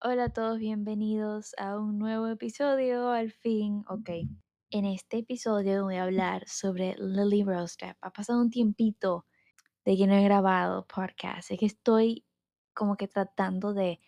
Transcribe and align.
Hola 0.00 0.24
a 0.24 0.28
todos, 0.32 0.58
bienvenidos 0.58 1.54
a 1.58 1.78
un 1.78 1.98
nuevo 1.98 2.26
episodio, 2.28 3.10
al 3.10 3.30
fin, 3.32 3.84
ok. 3.88 4.10
En 4.70 4.84
este 4.84 5.18
episodio 5.18 5.84
voy 5.84 5.96
a 5.96 6.04
hablar 6.04 6.46
sobre 6.46 6.94
Lily 6.98 7.42
Rose 7.44 7.76
Depp. 7.80 7.96
Ha 8.02 8.10
pasado 8.12 8.40
un 8.40 8.50
tiempito 8.50 9.26
de 9.84 9.96
que 9.96 10.06
no 10.06 10.14
he 10.14 10.22
grabado 10.24 10.86
podcast, 10.86 11.50
es 11.50 11.58
que 11.58 11.66
estoy 11.66 12.24
como 12.74 12.96
que 12.96 13.08
tratando 13.08 13.74
de 13.74 14.00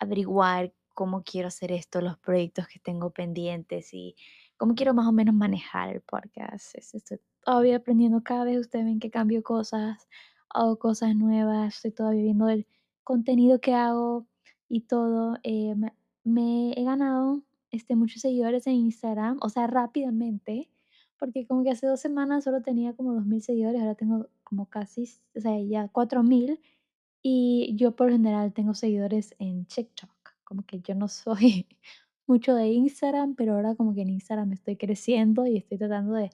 averiguar 0.00 0.74
cómo 0.94 1.22
quiero 1.24 1.48
hacer 1.48 1.72
esto, 1.72 2.00
los 2.00 2.18
proyectos 2.18 2.66
que 2.68 2.80
tengo 2.80 3.10
pendientes 3.12 3.94
y 3.94 4.16
cómo 4.56 4.74
quiero 4.74 4.94
más 4.94 5.06
o 5.06 5.12
menos 5.12 5.34
manejar 5.34 5.90
el 5.90 6.02
podcast. 6.02 6.74
Es- 6.74 6.94
Estoy 6.94 7.20
todavía 7.44 7.76
aprendiendo 7.76 8.22
cada 8.22 8.44
vez, 8.44 8.58
ustedes 8.58 8.84
ven 8.84 8.98
que 9.00 9.10
cambio 9.10 9.42
cosas, 9.42 10.08
hago 10.50 10.78
cosas 10.78 11.14
nuevas, 11.16 11.76
estoy 11.76 11.92
todavía 11.92 12.22
viendo 12.22 12.48
el 12.48 12.66
contenido 13.04 13.60
que 13.60 13.74
hago 13.74 14.26
y 14.68 14.82
todo. 14.82 15.38
Eh, 15.42 15.74
me, 16.24 16.72
he 16.72 16.84
ganado 16.84 17.42
este, 17.70 17.96
muchos 17.96 18.22
seguidores 18.22 18.66
en 18.66 18.74
Instagram, 18.74 19.38
o 19.42 19.48
sea, 19.48 19.66
rápidamente, 19.66 20.70
porque 21.18 21.46
como 21.46 21.64
que 21.64 21.70
hace 21.70 21.86
dos 21.86 22.00
semanas 22.00 22.44
solo 22.44 22.62
tenía 22.62 22.94
como 22.94 23.14
2.000 23.14 23.40
seguidores, 23.40 23.80
ahora 23.80 23.94
tengo 23.94 24.28
como 24.44 24.66
casi, 24.66 25.04
o 25.36 25.40
sea, 25.40 25.58
ya 25.60 25.88
4.000 25.88 26.60
y 27.22 27.74
yo 27.76 27.96
por 27.96 28.10
general 28.10 28.52
tengo 28.52 28.74
seguidores 28.74 29.34
en 29.38 29.64
TikTok, 29.66 30.10
como 30.44 30.64
que 30.64 30.80
yo 30.80 30.94
no 30.94 31.08
soy 31.08 31.66
mucho 32.26 32.54
de 32.54 32.68
Instagram, 32.68 33.34
pero 33.34 33.54
ahora 33.54 33.74
como 33.74 33.94
que 33.94 34.02
en 34.02 34.10
Instagram 34.10 34.52
estoy 34.52 34.76
creciendo 34.76 35.46
y 35.46 35.56
estoy 35.56 35.78
tratando 35.78 36.14
de 36.14 36.30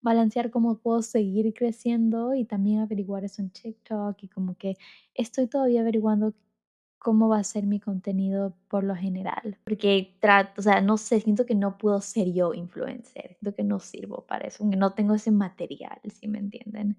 balancear 0.00 0.50
cómo 0.50 0.78
puedo 0.78 1.02
seguir 1.02 1.52
creciendo 1.54 2.34
y 2.34 2.44
también 2.44 2.80
averiguar 2.80 3.24
eso 3.24 3.40
en 3.42 3.50
TikTok 3.50 4.22
y 4.22 4.28
como 4.28 4.56
que 4.56 4.76
estoy 5.14 5.46
todavía 5.46 5.80
averiguando 5.82 6.34
cómo 7.02 7.28
va 7.28 7.40
a 7.40 7.44
ser 7.44 7.66
mi 7.66 7.80
contenido 7.80 8.54
por 8.68 8.84
lo 8.84 8.94
general, 8.94 9.58
porque 9.64 10.16
trato, 10.20 10.60
o 10.60 10.62
sea, 10.62 10.80
no 10.80 10.96
sé, 10.96 11.20
siento 11.20 11.44
que 11.44 11.56
no 11.56 11.76
puedo 11.76 12.00
ser 12.00 12.32
yo 12.32 12.54
influencer, 12.54 13.36
siento 13.40 13.56
que 13.56 13.64
no 13.64 13.80
sirvo 13.80 14.24
para 14.26 14.46
eso, 14.46 14.64
no 14.64 14.94
tengo 14.94 15.14
ese 15.14 15.32
material, 15.32 15.98
si 16.14 16.28
me 16.28 16.38
entienden? 16.38 16.96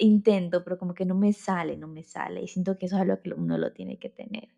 Intento, 0.00 0.64
pero 0.64 0.78
como 0.78 0.94
que 0.94 1.04
no 1.04 1.14
me 1.14 1.32
sale, 1.32 1.76
no 1.76 1.86
me 1.86 2.02
sale, 2.02 2.42
y 2.42 2.48
siento 2.48 2.76
que 2.76 2.86
eso 2.86 2.96
es 2.96 3.02
algo 3.02 3.20
que 3.22 3.32
uno 3.32 3.56
lo 3.56 3.72
tiene 3.72 3.98
que 3.98 4.08
tener. 4.08 4.48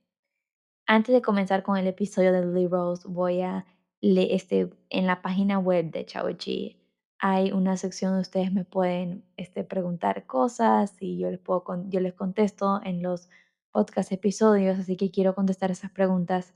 Antes 0.87 1.15
de 1.15 1.22
comenzar 1.22 1.62
con 1.62 1.77
el 1.77 1.87
episodio 1.87 2.33
de 2.33 2.45
Lily 2.47 2.67
Rose, 2.67 3.06
voy 3.06 3.43
a 3.43 3.67
leer 4.00 4.33
este, 4.33 4.70
en 4.89 5.06
la 5.06 5.20
página 5.20 5.59
web 5.59 5.91
de 5.91 6.06
Chao 6.06 6.33
Chi 6.33 6.81
hay 7.22 7.53
una 7.53 7.77
sección 7.77 8.12
donde 8.12 8.22
ustedes 8.22 8.50
me 8.50 8.65
pueden 8.65 9.22
este, 9.37 9.62
preguntar 9.62 10.25
cosas 10.27 10.97
y 11.00 11.19
yo 11.19 11.31
les, 11.31 11.39
puedo 11.39 11.62
yo 11.91 12.00
les 12.00 12.15
contesto 12.15 12.81
en 12.83 13.03
los 13.03 13.28
podcast 13.71 14.13
episodios, 14.13 14.79
así 14.79 14.97
que 14.97 15.11
quiero 15.11 15.35
contestar 15.35 15.71
esas 15.71 15.91
preguntas 15.91 16.55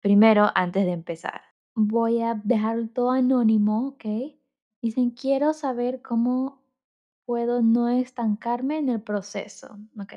primero 0.00 0.50
antes 0.54 0.84
de 0.84 0.92
empezar. 0.92 1.42
Voy 1.74 2.20
a 2.22 2.40
dejar 2.44 2.88
todo 2.88 3.12
anónimo, 3.12 3.88
¿ok? 3.88 4.04
Dicen, 4.82 5.10
quiero 5.10 5.52
saber 5.52 6.02
cómo 6.02 6.62
puedo 7.24 7.62
no 7.62 7.88
estancarme 7.88 8.78
en 8.78 8.88
el 8.88 9.00
proceso, 9.00 9.78
¿ok? 9.98 10.14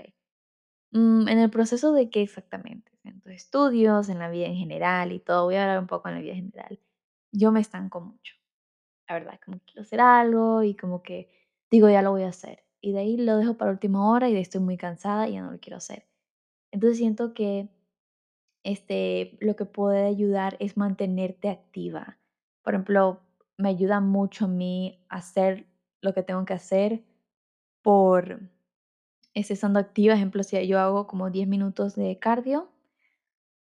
Mm, 0.92 1.28
en 1.28 1.40
el 1.40 1.50
proceso 1.50 1.94
de 1.94 2.10
qué 2.10 2.22
exactamente, 2.22 2.92
en 3.04 3.22
tus 3.22 3.32
estudios, 3.34 4.10
en 4.10 4.20
la 4.20 4.30
vida 4.30 4.48
en 4.48 4.56
general 4.56 5.12
y 5.12 5.20
todo, 5.20 5.46
voy 5.46 5.56
a 5.56 5.64
hablar 5.64 5.80
un 5.80 5.88
poco 5.88 6.10
en 6.10 6.16
la 6.16 6.22
vida 6.22 6.34
en 6.34 6.52
general. 6.52 6.80
Yo 7.32 7.52
me 7.52 7.60
estanco 7.60 8.02
mucho, 8.02 8.36
la 9.08 9.16
verdad, 9.16 9.40
como 9.46 9.60
quiero 9.60 9.82
hacer 9.82 10.02
algo 10.02 10.64
y 10.64 10.76
como 10.76 11.04
que 11.04 11.30
digo, 11.72 11.90
ya 11.90 12.02
lo 12.02 12.12
voy 12.12 12.24
a 12.24 12.30
hacer. 12.30 12.64
Y 12.82 12.94
de 12.94 13.00
ahí 13.00 13.18
lo 13.18 13.38
dejo 13.38 13.58
para 13.58 13.72
última 13.72 14.10
hora 14.10 14.30
y 14.30 14.32
de 14.32 14.38
ahí 14.38 14.44
estoy 14.44 14.62
muy 14.62 14.78
cansada 14.78 15.28
y 15.28 15.34
ya 15.34 15.42
no 15.42 15.52
lo 15.52 15.60
quiero 15.60 15.78
hacer. 15.78 16.06
Entonces 16.76 16.98
siento 16.98 17.34
que 17.34 17.70
este, 18.66 19.38
lo 19.40 19.56
que 19.56 19.64
puede 19.64 20.06
ayudar 20.06 20.58
es 20.60 20.76
mantenerte 20.76 21.48
activa. 21.48 22.18
Por 22.64 22.74
ejemplo, 22.74 23.22
me 23.58 23.70
ayuda 23.70 24.02
mucho 24.02 24.44
a 24.44 24.48
mí 24.50 25.00
hacer 25.08 25.68
lo 26.02 26.14
que 26.14 26.22
tengo 26.22 26.44
que 26.44 26.52
hacer 26.52 27.02
por 27.82 28.42
este, 29.34 29.54
estando 29.54 29.80
activa. 29.80 30.16
Ejemplo, 30.16 30.44
si 30.44 30.68
yo 30.68 30.82
hago 30.82 31.08
como 31.08 31.30
10 31.32 31.48
minutos 31.48 31.96
de 31.96 32.20
cardio 32.20 32.70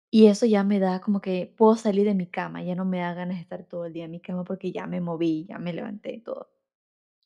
y 0.09 0.25
eso 0.25 0.47
ya 0.47 0.63
me 0.63 0.79
da 0.79 0.99
como 0.99 1.21
que 1.21 1.53
puedo 1.55 1.75
salir 1.75 2.07
de 2.07 2.15
mi 2.15 2.25
cama, 2.25 2.63
ya 2.63 2.73
no 2.73 2.83
me 2.83 2.97
da 2.97 3.13
ganas 3.13 3.37
de 3.37 3.43
estar 3.43 3.63
todo 3.63 3.85
el 3.85 3.93
día 3.93 4.05
en 4.05 4.11
mi 4.11 4.21
cama 4.21 4.43
porque 4.43 4.71
ya 4.71 4.87
me 4.87 5.01
moví, 5.01 5.45
ya 5.47 5.59
me 5.59 5.71
levanté 5.71 6.15
y 6.15 6.21
todo. 6.21 6.49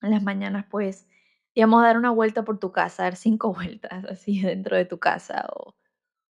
En 0.01 0.11
las 0.11 0.21
mañanas, 0.21 0.65
pues, 0.69 1.07
digamos, 1.55 1.83
dar 1.83 1.97
una 1.97 2.11
vuelta 2.11 2.43
por 2.45 2.59
tu 2.59 2.71
casa, 2.71 3.03
dar 3.03 3.15
cinco 3.15 3.53
vueltas 3.53 4.05
así 4.05 4.41
dentro 4.41 4.77
de 4.77 4.85
tu 4.85 4.99
casa 4.99 5.47
o 5.53 5.73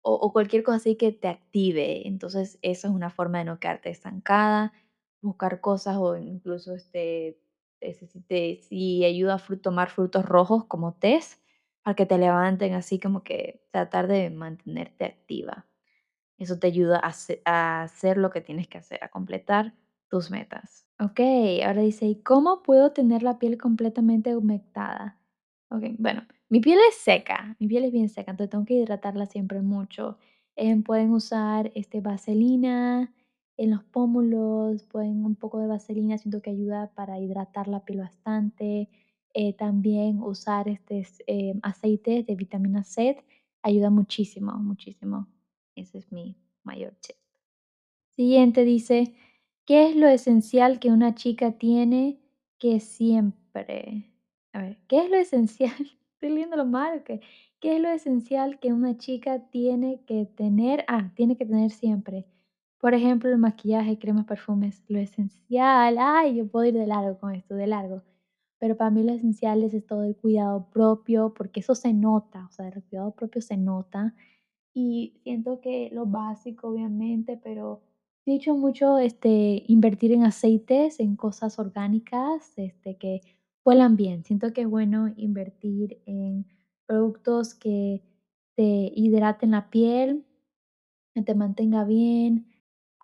o 0.03 0.33
cualquier 0.33 0.63
cosa 0.63 0.77
así 0.77 0.95
que 0.97 1.11
te 1.11 1.27
active. 1.29 2.07
Entonces, 2.07 2.59
eso 2.61 2.87
es 2.87 2.93
una 2.93 3.09
forma 3.09 3.39
de 3.39 3.45
no 3.45 3.59
quedarte 3.59 3.89
estancada, 3.89 4.73
buscar 5.21 5.61
cosas 5.61 5.97
o 5.97 6.17
incluso, 6.17 6.75
este, 6.75 7.39
ese 7.81 8.07
si 8.61 9.05
ayuda 9.05 9.35
a 9.35 9.57
tomar 9.61 9.89
frutos 9.89 10.25
rojos 10.25 10.65
como 10.65 10.93
tés, 10.95 11.41
para 11.83 11.95
que 11.95 12.05
te 12.05 12.17
levanten, 12.17 12.73
así 12.73 12.99
como 12.99 13.23
que 13.23 13.65
tratar 13.71 14.07
de 14.07 14.29
mantenerte 14.29 15.05
activa. 15.05 15.67
Eso 16.37 16.59
te 16.59 16.67
ayuda 16.67 16.99
a 17.03 17.13
a 17.45 17.83
hacer 17.83 18.17
lo 18.17 18.29
que 18.31 18.41
tienes 18.41 18.67
que 18.67 18.77
hacer, 18.79 19.03
a 19.03 19.09
completar 19.09 19.73
tus 20.13 20.29
metas. 20.29 20.85
Okey, 20.99 21.61
ahora 21.63 21.81
dice, 21.81 22.05
¿y 22.05 22.15
cómo 22.21 22.61
puedo 22.63 22.91
tener 22.93 23.23
la 23.23 23.37
piel 23.39 23.57
completamente 23.57 24.35
humectada? 24.35 25.19
Okey, 25.71 25.95
bueno, 25.97 26.21
mi 26.49 26.59
piel 26.59 26.79
es 26.89 26.95
seca, 26.97 27.55
mi 27.59 27.67
piel 27.67 27.85
es 27.85 27.91
bien 27.91 28.09
seca, 28.09 28.31
entonces 28.31 28.51
tengo 28.51 28.65
que 28.65 28.75
hidratarla 28.75 29.25
siempre 29.25 29.61
mucho. 29.61 30.17
Em, 30.55 30.83
pueden 30.83 31.11
usar, 31.11 31.71
este, 31.75 31.99
vaselina 32.01 33.11
en 33.57 33.71
los 33.71 33.83
pómulos, 33.83 34.83
pueden 34.83 35.25
un 35.25 35.35
poco 35.35 35.59
de 35.59 35.67
vaselina, 35.67 36.17
siento 36.17 36.41
que 36.41 36.51
ayuda 36.51 36.91
para 36.95 37.19
hidratar 37.19 37.67
la 37.67 37.83
piel 37.85 37.99
bastante. 37.99 38.89
Eh, 39.33 39.53
también 39.53 40.21
usar, 40.21 40.67
este, 40.69 40.99
s 40.99 41.23
em, 41.27 41.59
aceites 41.63 42.25
de 42.27 42.35
vitamina 42.35 42.83
C 42.83 43.17
ayuda 43.63 43.89
muchísimo, 43.89 44.53
muchísimo. 44.53 45.27
Ese 45.75 45.97
es 45.99 46.11
mi 46.11 46.37
mayor 46.63 46.93
tip. 47.01 47.15
Siguiente 48.15 48.63
dice, 48.63 49.15
¿qué 49.65 49.89
es 49.89 49.95
lo 49.95 50.07
esencial 50.07 50.79
que 50.79 50.89
una 50.91 51.15
chica 51.15 51.53
tiene 51.53 52.19
que 52.59 52.79
siempre? 52.79 54.11
A 54.53 54.61
ver, 54.61 54.77
¿qué 54.87 54.99
es 55.05 55.09
lo 55.09 55.17
esencial? 55.17 55.73
Estoy 56.15 56.29
leyéndolo 56.29 56.65
mal, 56.65 56.99
¿o 56.99 57.03
qué? 57.03 57.21
¿Qué 57.59 57.75
es 57.77 57.81
lo 57.81 57.89
esencial 57.89 58.59
que 58.59 58.73
una 58.73 58.97
chica 58.97 59.39
tiene 59.49 60.01
que 60.05 60.25
tener? 60.25 60.83
Ah, 60.87 61.11
tiene 61.15 61.37
que 61.37 61.45
tener 61.45 61.71
siempre. 61.71 62.25
Por 62.79 62.93
ejemplo, 62.93 63.29
el 63.29 63.37
maquillaje, 63.37 63.97
cremas, 63.97 64.25
perfumes, 64.25 64.83
lo 64.89 64.99
esencial. 64.99 65.97
Ay, 65.99 66.35
yo 66.35 66.47
puedo 66.47 66.65
ir 66.65 66.73
de 66.73 66.85
largo 66.87 67.17
con 67.19 67.33
esto, 67.33 67.55
de 67.55 67.67
largo. 67.67 68.03
Pero 68.59 68.75
para 68.77 68.91
mí 68.91 69.03
lo 69.03 69.13
esencial 69.13 69.63
es 69.63 69.85
todo 69.85 70.03
el 70.03 70.15
cuidado 70.17 70.69
propio, 70.69 71.33
porque 71.33 71.61
eso 71.61 71.75
se 71.75 71.93
nota, 71.93 72.45
o 72.49 72.51
sea, 72.51 72.67
el 72.67 72.83
cuidado 72.83 73.11
propio 73.11 73.41
se 73.41 73.57
nota 73.57 74.13
y 74.73 75.13
siento 75.23 75.61
que 75.61 75.89
lo 75.93 76.05
básico, 76.05 76.69
obviamente, 76.69 77.37
pero 77.37 77.81
dicho 78.25 78.55
mucho, 78.55 78.97
este, 78.97 79.63
invertir 79.67 80.11
en 80.13 80.23
aceites, 80.23 80.99
en 80.99 81.15
cosas 81.15 81.59
orgánicas, 81.59 82.53
este, 82.57 82.97
que 82.97 83.21
huelan 83.65 83.95
bien. 83.95 84.23
Siento 84.23 84.53
que 84.53 84.61
es 84.61 84.67
bueno 84.67 85.13
invertir 85.17 86.01
en 86.05 86.45
productos 86.85 87.53
que 87.55 88.01
te 88.55 88.91
hidraten 88.95 89.51
la 89.51 89.69
piel, 89.69 90.25
que 91.15 91.21
te 91.23 91.35
mantenga 91.35 91.85
bien, 91.85 92.47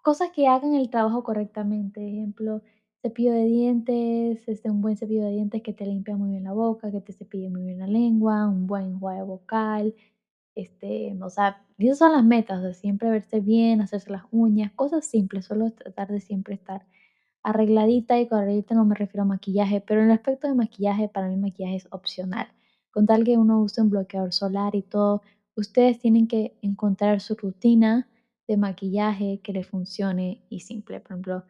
cosas 0.03 0.31
que 0.31 0.47
hagan 0.47 0.73
el 0.75 0.89
trabajo 0.89 1.23
correctamente. 1.23 2.07
Ejemplo, 2.07 2.61
cepillo 3.01 3.31
de 3.33 3.45
dientes, 3.45 4.47
este, 4.47 4.69
un 4.71 4.81
buen 4.81 4.97
cepillo 4.97 5.23
de 5.23 5.31
dientes 5.31 5.61
que 5.63 5.73
te 5.73 5.85
limpia 5.85 6.17
muy 6.17 6.31
bien 6.31 6.43
la 6.45 6.53
boca, 6.53 6.91
que 6.91 7.01
te 7.01 7.13
cepille 7.13 7.49
muy 7.49 7.63
bien 7.63 7.79
la 7.79 7.87
lengua, 7.87 8.47
un 8.47 8.67
buen 8.67 8.85
enjuague 8.85 9.23
vocal, 9.23 9.95
este, 10.61 11.17
o 11.21 11.29
sea, 11.29 11.65
esas 11.77 11.97
son 11.99 12.11
las 12.13 12.23
metas, 12.23 12.61
de 12.63 12.73
siempre 12.73 13.09
verse 13.09 13.39
bien, 13.39 13.81
hacerse 13.81 14.11
las 14.11 14.23
uñas, 14.31 14.71
cosas 14.73 15.05
simples, 15.05 15.45
solo 15.45 15.71
tratar 15.71 16.09
de 16.09 16.19
siempre 16.21 16.55
estar 16.55 16.85
arregladita 17.43 18.19
y 18.19 18.27
con 18.27 18.45
no 18.71 18.85
me 18.85 18.95
refiero 18.95 19.23
a 19.23 19.25
maquillaje, 19.25 19.81
pero 19.81 20.01
en 20.01 20.07
el 20.07 20.13
aspecto 20.13 20.47
de 20.47 20.55
maquillaje, 20.55 21.09
para 21.09 21.27
mí 21.29 21.37
maquillaje 21.37 21.75
es 21.77 21.87
opcional. 21.91 22.47
Con 22.91 23.05
tal 23.05 23.23
que 23.23 23.37
uno 23.37 23.61
use 23.61 23.81
un 23.81 23.89
bloqueador 23.89 24.33
solar 24.33 24.75
y 24.75 24.81
todo, 24.83 25.21
ustedes 25.55 25.99
tienen 25.99 26.27
que 26.27 26.57
encontrar 26.61 27.21
su 27.21 27.35
rutina 27.35 28.07
de 28.47 28.57
maquillaje 28.57 29.41
que 29.43 29.53
les 29.53 29.67
funcione 29.67 30.43
y 30.49 30.61
simple. 30.61 30.99
Por 30.99 31.11
ejemplo, 31.11 31.43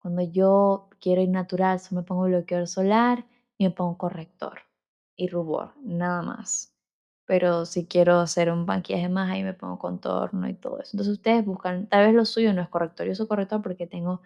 cuando 0.00 0.22
yo 0.22 0.88
quiero 1.00 1.22
ir 1.22 1.30
natural, 1.30 1.80
solo 1.80 1.94
me 1.94 2.02
pongo 2.02 2.24
bloqueador 2.24 2.68
solar 2.68 3.26
y 3.58 3.64
me 3.64 3.70
pongo 3.70 3.98
corrector 3.98 4.60
y 5.16 5.28
rubor, 5.28 5.72
nada 5.82 6.22
más. 6.22 6.73
Pero 7.26 7.64
si 7.64 7.86
quiero 7.86 8.18
hacer 8.20 8.50
un 8.50 8.66
maquillaje 8.66 9.08
más, 9.08 9.30
ahí 9.30 9.42
me 9.42 9.54
pongo 9.54 9.78
contorno 9.78 10.48
y 10.48 10.54
todo 10.54 10.80
eso. 10.80 10.90
Entonces 10.92 11.14
ustedes 11.14 11.44
buscan, 11.44 11.86
tal 11.88 12.06
vez 12.06 12.14
lo 12.14 12.24
suyo 12.24 12.52
no 12.52 12.60
es 12.60 12.68
corrector, 12.68 13.06
yo 13.06 13.12
uso 13.12 13.28
corrector 13.28 13.62
porque 13.62 13.86
tengo 13.86 14.20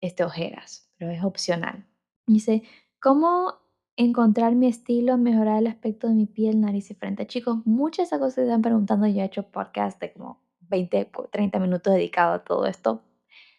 este, 0.00 0.24
ojeras, 0.24 0.90
pero 0.96 1.10
es 1.10 1.24
opcional. 1.24 1.84
Dice, 2.26 2.62
¿cómo 3.00 3.54
encontrar 3.96 4.54
mi 4.54 4.68
estilo, 4.68 5.16
mejorar 5.18 5.58
el 5.58 5.66
aspecto 5.66 6.06
de 6.08 6.14
mi 6.14 6.26
piel, 6.26 6.60
nariz 6.60 6.90
y 6.90 6.94
frente? 6.94 7.26
Chicos, 7.26 7.58
muchas 7.64 8.10
cosas 8.10 8.34
que 8.34 8.42
están 8.42 8.62
preguntando, 8.62 9.06
yo 9.06 9.22
he 9.22 9.24
hecho 9.24 9.44
podcast 9.44 10.00
de 10.00 10.12
como 10.12 10.40
20, 10.60 11.10
30 11.30 11.58
minutos 11.58 11.94
dedicados 11.94 12.40
a 12.40 12.44
todo 12.44 12.66
esto. 12.66 13.02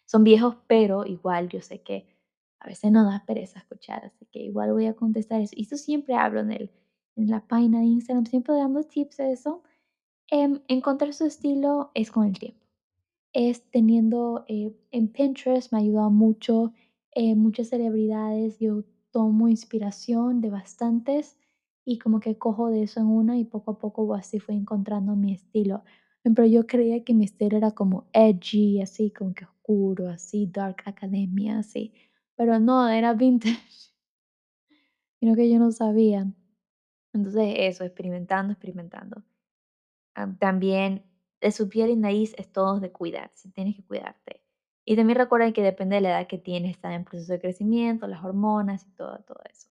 Son 0.06 0.24
viejos, 0.24 0.56
pero 0.66 1.04
igual 1.04 1.48
yo 1.48 1.60
sé 1.60 1.82
que 1.82 2.06
a 2.60 2.66
veces 2.66 2.90
no 2.90 3.04
da 3.04 3.24
pereza 3.26 3.58
escuchar, 3.58 4.04
así 4.04 4.26
que 4.26 4.40
igual 4.40 4.72
voy 4.72 4.86
a 4.86 4.94
contestar 4.94 5.40
eso. 5.40 5.54
Y 5.56 5.62
eso 5.62 5.76
siempre 5.76 6.14
hablo 6.14 6.40
en, 6.40 6.52
el, 6.52 6.70
en 7.18 7.30
la 7.30 7.46
página 7.46 7.80
de 7.80 7.86
Instagram, 7.86 8.26
siempre 8.26 8.54
dando 8.54 8.84
tips 8.84 9.16
de 9.18 9.32
eso. 9.32 9.62
Em, 10.30 10.60
encontrar 10.68 11.12
su 11.12 11.26
estilo 11.26 11.90
es 11.94 12.10
con 12.10 12.26
el 12.26 12.38
tiempo. 12.38 12.60
Es 13.32 13.62
teniendo 13.70 14.44
eh, 14.48 14.74
en 14.92 15.08
Pinterest, 15.08 15.72
me 15.72 15.78
ha 15.78 16.08
mucho, 16.08 16.72
eh, 17.12 17.34
muchas 17.34 17.68
celebridades, 17.68 18.58
yo 18.58 18.84
tomo 19.10 19.48
inspiración 19.48 20.40
de 20.40 20.50
bastantes 20.50 21.36
y 21.84 21.98
como 21.98 22.20
que 22.20 22.38
cojo 22.38 22.68
de 22.68 22.82
eso 22.82 23.00
en 23.00 23.06
una 23.06 23.38
y 23.38 23.44
poco 23.44 23.72
a 23.72 23.78
poco 23.78 24.14
así 24.14 24.38
fui 24.40 24.54
encontrando 24.56 25.16
mi 25.16 25.32
estilo. 25.32 25.82
Pero 26.22 26.46
yo 26.46 26.66
creía 26.66 27.04
que 27.04 27.14
mi 27.14 27.24
estilo 27.24 27.56
era 27.56 27.70
como 27.72 28.06
edgy, 28.12 28.80
así 28.82 29.10
como 29.10 29.34
que 29.34 29.44
oscuro, 29.44 30.08
así 30.08 30.46
dark 30.46 30.82
academia, 30.84 31.58
así. 31.58 31.92
Pero 32.36 32.60
no, 32.60 32.88
era 32.88 33.14
vintage. 33.14 33.58
Sino 35.20 35.34
que 35.34 35.50
yo 35.50 35.58
no 35.58 35.72
sabía. 35.72 36.30
Entonces 37.12 37.54
eso, 37.58 37.84
experimentando, 37.84 38.52
experimentando. 38.52 39.22
También 40.38 41.04
de 41.40 41.52
su 41.52 41.68
piel 41.68 41.90
y 41.90 41.96
nariz 41.96 42.34
es 42.38 42.50
todo 42.52 42.80
de 42.80 42.90
cuidarse, 42.90 43.50
tienes 43.52 43.76
que 43.76 43.84
cuidarte. 43.84 44.42
Y 44.84 44.96
también 44.96 45.18
recuerda 45.18 45.52
que 45.52 45.62
depende 45.62 45.96
de 45.96 46.00
la 46.02 46.10
edad 46.10 46.26
que 46.26 46.38
tienes, 46.38 46.72
está 46.72 46.94
en 46.94 47.04
proceso 47.04 47.32
de 47.32 47.40
crecimiento, 47.40 48.06
las 48.06 48.24
hormonas 48.24 48.86
y 48.86 48.90
todo, 48.92 49.18
todo 49.26 49.40
eso. 49.50 49.68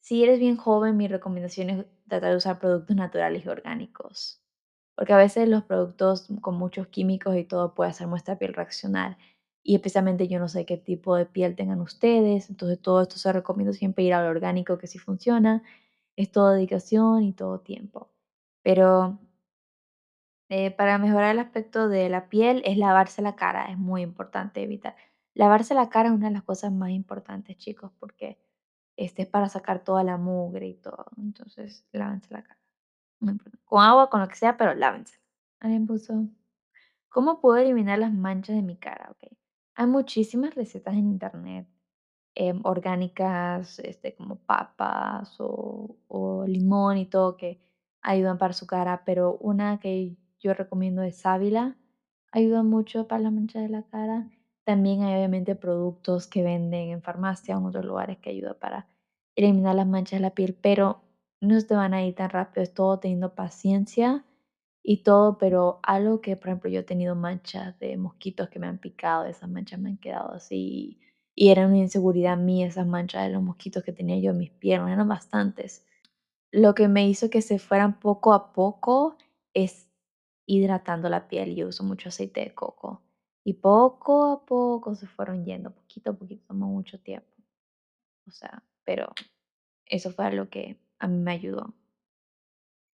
Si 0.00 0.22
eres 0.22 0.38
bien 0.38 0.56
joven, 0.56 0.96
mi 0.96 1.08
recomendación 1.08 1.70
es 1.70 1.86
tratar 2.08 2.30
de 2.30 2.36
usar 2.36 2.58
productos 2.58 2.96
naturales 2.96 3.44
y 3.44 3.48
orgánicos, 3.48 4.42
porque 4.96 5.12
a 5.12 5.16
veces 5.18 5.48
los 5.48 5.64
productos 5.64 6.28
con 6.40 6.56
muchos 6.56 6.88
químicos 6.88 7.36
y 7.36 7.44
todo 7.44 7.74
puede 7.74 7.90
hacer 7.90 8.08
nuestra 8.08 8.38
piel 8.38 8.54
reaccionar. 8.54 9.18
Y 9.62 9.74
especialmente 9.76 10.28
yo 10.28 10.38
no 10.38 10.48
sé 10.48 10.66
qué 10.66 10.76
tipo 10.78 11.16
de 11.16 11.26
piel 11.26 11.56
tengan 11.56 11.80
ustedes, 11.80 12.50
entonces 12.50 12.80
todo 12.80 13.02
esto 13.02 13.18
se 13.18 13.32
recomienda 13.32 13.72
siempre 13.72 14.04
ir 14.04 14.14
al 14.14 14.26
orgánico 14.26 14.78
que 14.78 14.86
sí 14.86 14.98
funciona, 14.98 15.62
es 16.16 16.32
todo 16.32 16.50
dedicación 16.52 17.22
y 17.22 17.32
todo 17.32 17.60
tiempo. 17.60 18.10
Pero 18.62 19.18
eh, 20.48 20.70
para 20.70 20.98
mejorar 20.98 21.32
el 21.32 21.40
aspecto 21.40 21.88
de 21.88 22.08
la 22.08 22.28
piel 22.28 22.62
es 22.64 22.78
lavarse 22.78 23.22
la 23.22 23.36
cara, 23.36 23.66
es 23.66 23.78
muy 23.78 24.02
importante 24.02 24.62
evitar. 24.62 24.96
Lavarse 25.34 25.74
la 25.74 25.88
cara 25.88 26.08
es 26.08 26.14
una 26.14 26.28
de 26.28 26.34
las 26.34 26.42
cosas 26.44 26.72
más 26.72 26.90
importantes, 26.90 27.56
chicos, 27.58 27.92
porque 27.98 28.38
este 28.96 29.22
es 29.22 29.28
para 29.28 29.48
sacar 29.48 29.84
toda 29.84 30.04
la 30.04 30.16
mugre 30.16 30.66
y 30.68 30.74
todo. 30.74 31.06
Entonces, 31.18 31.86
lávense 31.92 32.32
la 32.32 32.42
cara. 32.42 32.58
Con 33.64 33.82
agua, 33.82 34.08
con 34.08 34.20
lo 34.20 34.28
que 34.28 34.36
sea, 34.36 34.56
pero 34.56 34.74
lávense. 34.74 35.18
Alguien 35.60 35.86
puso, 35.86 36.28
¿cómo 37.08 37.40
puedo 37.40 37.56
eliminar 37.58 37.98
las 37.98 38.12
manchas 38.12 38.56
de 38.56 38.62
mi 38.62 38.76
cara? 38.76 39.10
Okay. 39.12 39.36
Hay 39.74 39.86
muchísimas 39.86 40.54
recetas 40.54 40.94
en 40.94 41.06
internet 41.08 41.66
em, 42.36 42.60
orgánicas, 42.64 43.80
este, 43.80 44.14
como 44.14 44.36
papas 44.36 45.36
o, 45.40 45.96
o 46.08 46.44
limón 46.46 46.98
y 46.98 47.06
todo, 47.06 47.36
que 47.36 47.60
ayudan 48.02 48.38
para 48.38 48.54
su 48.54 48.66
cara, 48.66 49.02
pero 49.04 49.36
una 49.40 49.80
que 49.80 50.16
yo 50.40 50.54
recomiendo 50.54 51.02
es 51.02 51.16
sábila, 51.16 51.76
ayuda 52.32 52.62
mucho 52.62 53.08
para 53.08 53.22
la 53.22 53.30
mancha 53.32 53.60
de 53.60 53.68
la 53.68 53.82
cara. 53.84 54.30
También 54.64 55.02
hay 55.02 55.16
obviamente 55.16 55.54
productos 55.56 56.26
que 56.26 56.42
venden 56.42 56.90
en 56.90 57.02
farmacia 57.02 57.56
o 57.56 57.60
en 57.60 57.66
otros 57.66 57.84
lugares 57.84 58.18
que 58.18 58.30
ayudan 58.30 58.56
para 58.60 58.86
eliminar 59.36 59.74
las 59.74 59.86
manchas 59.86 60.18
de 60.18 60.22
la 60.22 60.34
piel, 60.34 60.56
pero 60.60 61.02
no 61.40 61.58
se 61.60 61.66
te 61.66 61.74
van 61.74 61.94
a 61.94 62.04
ir 62.04 62.14
tan 62.14 62.30
rápido, 62.30 62.62
es 62.62 62.74
todo 62.74 62.98
teniendo 62.98 63.34
paciencia 63.34 64.24
y 64.82 65.02
todo, 65.02 65.38
pero 65.38 65.80
algo 65.82 66.20
que, 66.20 66.36
por 66.36 66.48
ejemplo, 66.48 66.70
yo 66.70 66.80
he 66.80 66.84
tenido 66.84 67.14
manchas 67.16 67.78
de 67.78 67.96
mosquitos 67.96 68.48
que 68.48 68.58
me 68.58 68.66
han 68.68 68.78
picado, 68.78 69.24
esas 69.26 69.48
manchas 69.50 69.80
me 69.80 69.90
han 69.90 69.98
quedado 69.98 70.32
así 70.34 71.00
y 71.36 71.50
era 71.50 71.66
una 71.66 71.76
inseguridad 71.76 72.38
mía 72.38 72.66
esas 72.66 72.86
manchas 72.86 73.24
de 73.26 73.32
los 73.34 73.42
mosquitos 73.42 73.84
que 73.84 73.92
tenía 73.92 74.18
yo 74.18 74.30
en 74.30 74.38
mis 74.38 74.50
piernas, 74.50 74.90
eran 74.90 75.06
bastantes. 75.06 75.86
Lo 76.50 76.74
que 76.74 76.88
me 76.88 77.06
hizo 77.06 77.28
que 77.28 77.42
se 77.42 77.58
fueran 77.58 78.00
poco 78.00 78.32
a 78.32 78.54
poco 78.54 79.18
es 79.52 79.90
hidratando 80.46 81.10
la 81.10 81.28
piel. 81.28 81.54
Yo 81.54 81.68
uso 81.68 81.84
mucho 81.84 82.08
aceite 82.08 82.40
de 82.40 82.54
coco. 82.54 83.02
Y 83.44 83.52
poco 83.52 84.32
a 84.32 84.46
poco 84.46 84.94
se 84.94 85.06
fueron 85.06 85.44
yendo, 85.44 85.74
poquito 85.74 86.12
a 86.12 86.14
poquito, 86.14 86.46
tomó 86.48 86.68
mucho 86.68 86.98
tiempo. 87.00 87.30
O 88.26 88.30
sea, 88.30 88.62
pero 88.84 89.12
eso 89.84 90.10
fue 90.10 90.32
lo 90.32 90.48
que 90.48 90.80
a 90.98 91.06
mí 91.06 91.18
me 91.18 91.32
ayudó. 91.32 91.74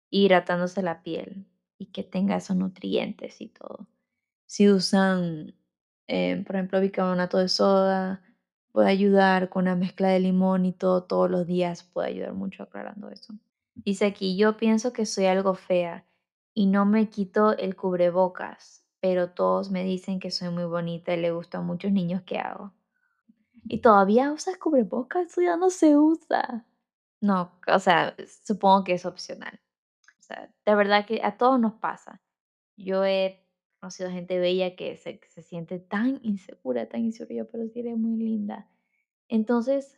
Hidratándose 0.09 0.81
la 0.81 1.03
piel 1.03 1.45
y 1.77 1.87
que 1.87 2.03
tenga 2.03 2.37
esos 2.37 2.57
nutrientes 2.57 3.39
y 3.39 3.49
todo. 3.49 3.87
Si 4.47 4.67
usan, 4.67 5.55
eh, 6.07 6.43
por 6.45 6.55
ejemplo, 6.55 6.81
bicarbonato 6.81 7.37
de 7.37 7.47
soda, 7.47 8.21
puede 8.71 8.89
ayudar 8.89 9.49
con 9.49 9.63
una 9.63 9.75
mezcla 9.75 10.09
de 10.09 10.19
limón 10.19 10.65
y 10.65 10.73
todo 10.73 11.03
todos 11.03 11.29
los 11.29 11.45
días, 11.45 11.83
puede 11.83 12.09
ayudar 12.09 12.33
mucho 12.33 12.63
aclarando 12.63 13.09
eso. 13.09 13.33
Dice 13.75 14.05
aquí, 14.05 14.37
yo 14.37 14.57
pienso 14.57 14.93
que 14.93 15.05
soy 15.05 15.25
algo 15.25 15.55
fea 15.55 16.05
y 16.53 16.67
no 16.67 16.85
me 16.85 17.09
quito 17.09 17.57
el 17.57 17.75
cubrebocas, 17.75 18.85
pero 18.99 19.31
todos 19.31 19.71
me 19.71 19.83
dicen 19.83 20.19
que 20.19 20.31
soy 20.31 20.49
muy 20.49 20.65
bonita 20.65 21.13
y 21.13 21.21
le 21.21 21.31
gusta 21.31 21.59
a 21.59 21.61
muchos 21.61 21.91
niños 21.91 22.21
que 22.23 22.37
hago. 22.37 22.73
¿Y 23.67 23.79
todavía 23.79 24.31
usas 24.31 24.57
cubrebocas? 24.57 25.27
Eso 25.27 25.41
ya 25.41 25.57
no 25.57 25.69
se 25.69 25.97
usa. 25.97 26.65
No, 27.21 27.51
o 27.67 27.79
sea, 27.79 28.15
supongo 28.45 28.83
que 28.83 28.93
es 28.93 29.05
opcional. 29.05 29.59
O 30.19 30.23
sea, 30.23 30.53
de 30.65 30.75
verdad 30.75 31.05
que 31.05 31.21
a 31.23 31.37
todos 31.37 31.59
nos 31.59 31.73
pasa. 31.73 32.21
Yo 32.75 33.05
he 33.05 33.45
conocido 33.81 34.11
gente 34.11 34.39
bella 34.39 34.75
que 34.77 34.95
se, 34.97 35.19
se 35.27 35.41
siente 35.41 35.79
tan 35.79 36.19
insegura, 36.23 36.87
tan 36.87 37.01
insegura, 37.01 37.45
pero 37.51 37.67
sí 37.67 37.81
eres 37.81 37.97
muy 37.97 38.17
linda. 38.17 38.69
Entonces, 39.29 39.97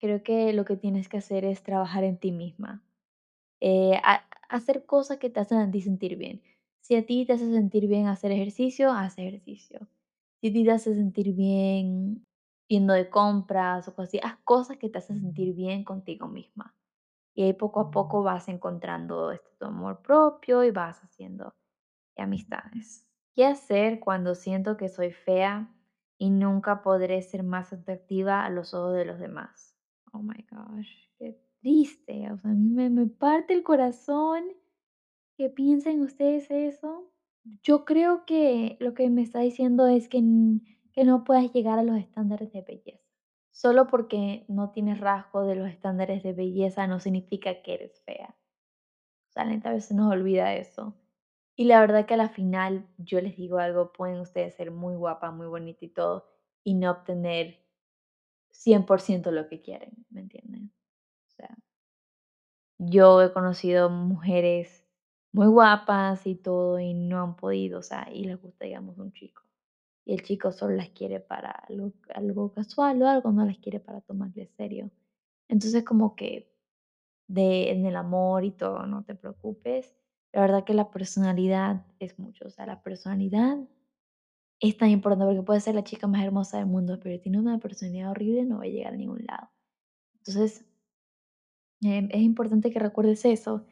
creo 0.00 0.22
que 0.22 0.52
lo 0.52 0.64
que 0.64 0.76
tienes 0.76 1.08
que 1.08 1.18
hacer 1.18 1.44
es 1.44 1.62
trabajar 1.62 2.04
en 2.04 2.18
ti 2.18 2.32
misma. 2.32 2.84
Eh, 3.60 4.00
hacer 4.48 4.86
cosas 4.86 5.18
que 5.18 5.30
te 5.30 5.40
hacen 5.40 5.72
sentir 5.80 6.16
bien. 6.16 6.42
Si 6.80 6.96
a 6.96 7.06
ti 7.06 7.26
te 7.26 7.34
hace 7.34 7.50
sentir 7.50 7.88
bien 7.88 8.06
hacer 8.08 8.32
ejercicio, 8.32 8.92
haz 8.92 9.18
ejercicio. 9.18 9.88
Si 10.40 10.48
a 10.48 10.52
ti 10.52 10.64
te 10.64 10.72
hace 10.72 10.94
sentir 10.94 11.34
bien 11.34 12.26
yendo 12.68 12.94
de 12.94 13.10
compras 13.10 13.88
o 13.88 13.94
cosas 13.94 14.10
así, 14.10 14.20
haz 14.22 14.38
cosas 14.44 14.78
que 14.78 14.90
te 14.90 14.98
hacen 14.98 15.20
sentir 15.20 15.54
bien 15.54 15.84
contigo 15.84 16.28
misma. 16.28 16.74
Y 17.34 17.44
ahí 17.44 17.54
poco 17.54 17.80
a 17.80 17.90
poco 17.90 18.22
vas 18.22 18.48
encontrando 18.48 19.32
este 19.32 19.64
amor 19.64 20.02
propio 20.02 20.64
y 20.64 20.70
vas 20.70 21.02
haciendo 21.02 21.54
amistades. 22.22 23.06
¿Qué 23.34 23.44
hacer 23.44 24.00
cuando 24.00 24.34
siento 24.34 24.76
que 24.76 24.88
soy 24.88 25.10
fea 25.10 25.74
y 26.18 26.30
nunca 26.30 26.82
podré 26.82 27.20
ser 27.22 27.42
más 27.42 27.72
atractiva 27.72 28.44
a 28.44 28.50
los 28.50 28.74
ojos 28.74 28.94
de 28.94 29.04
los 29.04 29.18
demás? 29.18 29.76
Oh 30.12 30.20
my 30.20 30.46
gosh, 30.50 31.08
qué 31.18 31.40
triste. 31.60 32.30
O 32.30 32.38
sea, 32.38 32.50
a 32.50 32.54
mí 32.54 32.70
me, 32.70 33.06
parte 33.06 33.52
el 33.52 33.64
corazón 33.64 34.44
que 35.36 35.50
piensen 35.50 36.00
ustedes 36.02 36.50
eso. 36.50 37.10
Yo 37.62 37.84
creo 37.84 38.24
que 38.24 38.76
lo 38.80 38.94
que 38.94 39.10
me 39.10 39.22
está 39.22 39.40
diciendo 39.40 39.86
es 39.88 40.08
que, 40.08 40.22
que 40.92 41.04
no 41.04 41.24
puedes 41.24 41.52
llegar 41.52 41.78
a 41.78 41.82
los 41.82 41.98
estándares 41.98 42.52
de 42.52 42.62
belleza. 42.62 43.04
Solo 43.50 43.86
porque 43.86 44.44
no 44.48 44.70
tienes 44.70 45.00
rasgo 45.00 45.44
de 45.44 45.56
los 45.56 45.68
estándares 45.68 46.22
de 46.22 46.32
belleza 46.32 46.86
no 46.86 47.00
significa 47.00 47.62
que 47.62 47.74
eres 47.74 48.00
fea. 48.04 48.36
O 49.28 49.32
sea, 49.32 49.42
a 49.42 49.72
veces 49.72 49.96
nos 49.96 50.12
olvida 50.12 50.54
eso. 50.54 50.94
Y 51.56 51.64
la 51.64 51.80
verdad 51.80 52.06
que 52.06 52.14
a 52.14 52.16
la 52.16 52.28
final, 52.28 52.86
yo 52.98 53.20
les 53.20 53.36
digo 53.36 53.58
algo, 53.58 53.92
pueden 53.92 54.20
ustedes 54.20 54.54
ser 54.54 54.70
muy 54.70 54.96
guapa, 54.96 55.30
muy 55.30 55.46
bonita 55.46 55.84
y 55.84 55.88
todo, 55.88 56.26
y 56.64 56.74
no 56.74 56.90
obtener 56.90 57.60
100% 58.50 59.30
lo 59.30 59.48
que 59.48 59.60
quieren, 59.60 59.92
¿me 60.10 60.20
entienden? 60.22 60.72
O 61.28 61.30
sea, 61.30 61.56
yo 62.78 63.22
he 63.22 63.32
conocido 63.32 63.88
mujeres 63.90 64.84
muy 65.32 65.46
guapas 65.46 66.26
y 66.26 66.34
todo, 66.36 66.78
y 66.80 66.94
no 66.94 67.22
han 67.22 67.36
podido, 67.36 67.80
o 67.80 67.82
sea, 67.82 68.08
y 68.12 68.24
les 68.24 68.40
gusta, 68.40 68.64
digamos, 68.64 68.98
un 68.98 69.12
chico. 69.12 69.42
Y 70.06 70.14
el 70.14 70.22
chico 70.22 70.52
solo 70.52 70.76
las 70.76 70.90
quiere 70.90 71.20
para 71.20 71.50
algo, 71.50 71.92
algo 72.14 72.52
casual 72.52 73.02
o 73.02 73.08
algo, 73.08 73.32
no 73.32 73.44
las 73.44 73.58
quiere 73.58 73.80
para 73.80 74.00
tomarle 74.02 74.46
serio. 74.56 74.90
Entonces, 75.48 75.84
como 75.84 76.16
que 76.16 76.52
de, 77.28 77.70
en 77.70 77.86
el 77.86 77.96
amor 77.96 78.44
y 78.44 78.52
todo, 78.52 78.86
no 78.86 79.04
te 79.04 79.14
preocupes 79.14 79.94
la 80.34 80.42
verdad 80.42 80.64
que 80.64 80.74
la 80.74 80.90
personalidad 80.90 81.86
es 82.00 82.18
mucho, 82.18 82.46
o 82.46 82.50
sea, 82.50 82.66
la 82.66 82.82
personalidad 82.82 83.58
es 84.60 84.76
tan 84.76 84.90
importante 84.90 85.24
porque 85.26 85.42
puede 85.44 85.60
ser 85.60 85.76
la 85.76 85.84
chica 85.84 86.08
más 86.08 86.24
hermosa 86.24 86.56
del 86.58 86.66
mundo, 86.66 86.98
pero 87.00 87.20
tiene 87.20 87.38
una 87.38 87.58
personalidad 87.58 88.10
horrible 88.10 88.44
no 88.44 88.58
va 88.58 88.64
a 88.64 88.68
llegar 88.68 88.94
a 88.94 88.96
ningún 88.96 89.24
lado. 89.26 89.50
Entonces, 90.18 90.64
em, 91.82 92.08
es 92.10 92.22
importante 92.22 92.70
que 92.70 92.78
recuerdes 92.78 93.24
eso. 93.24 93.64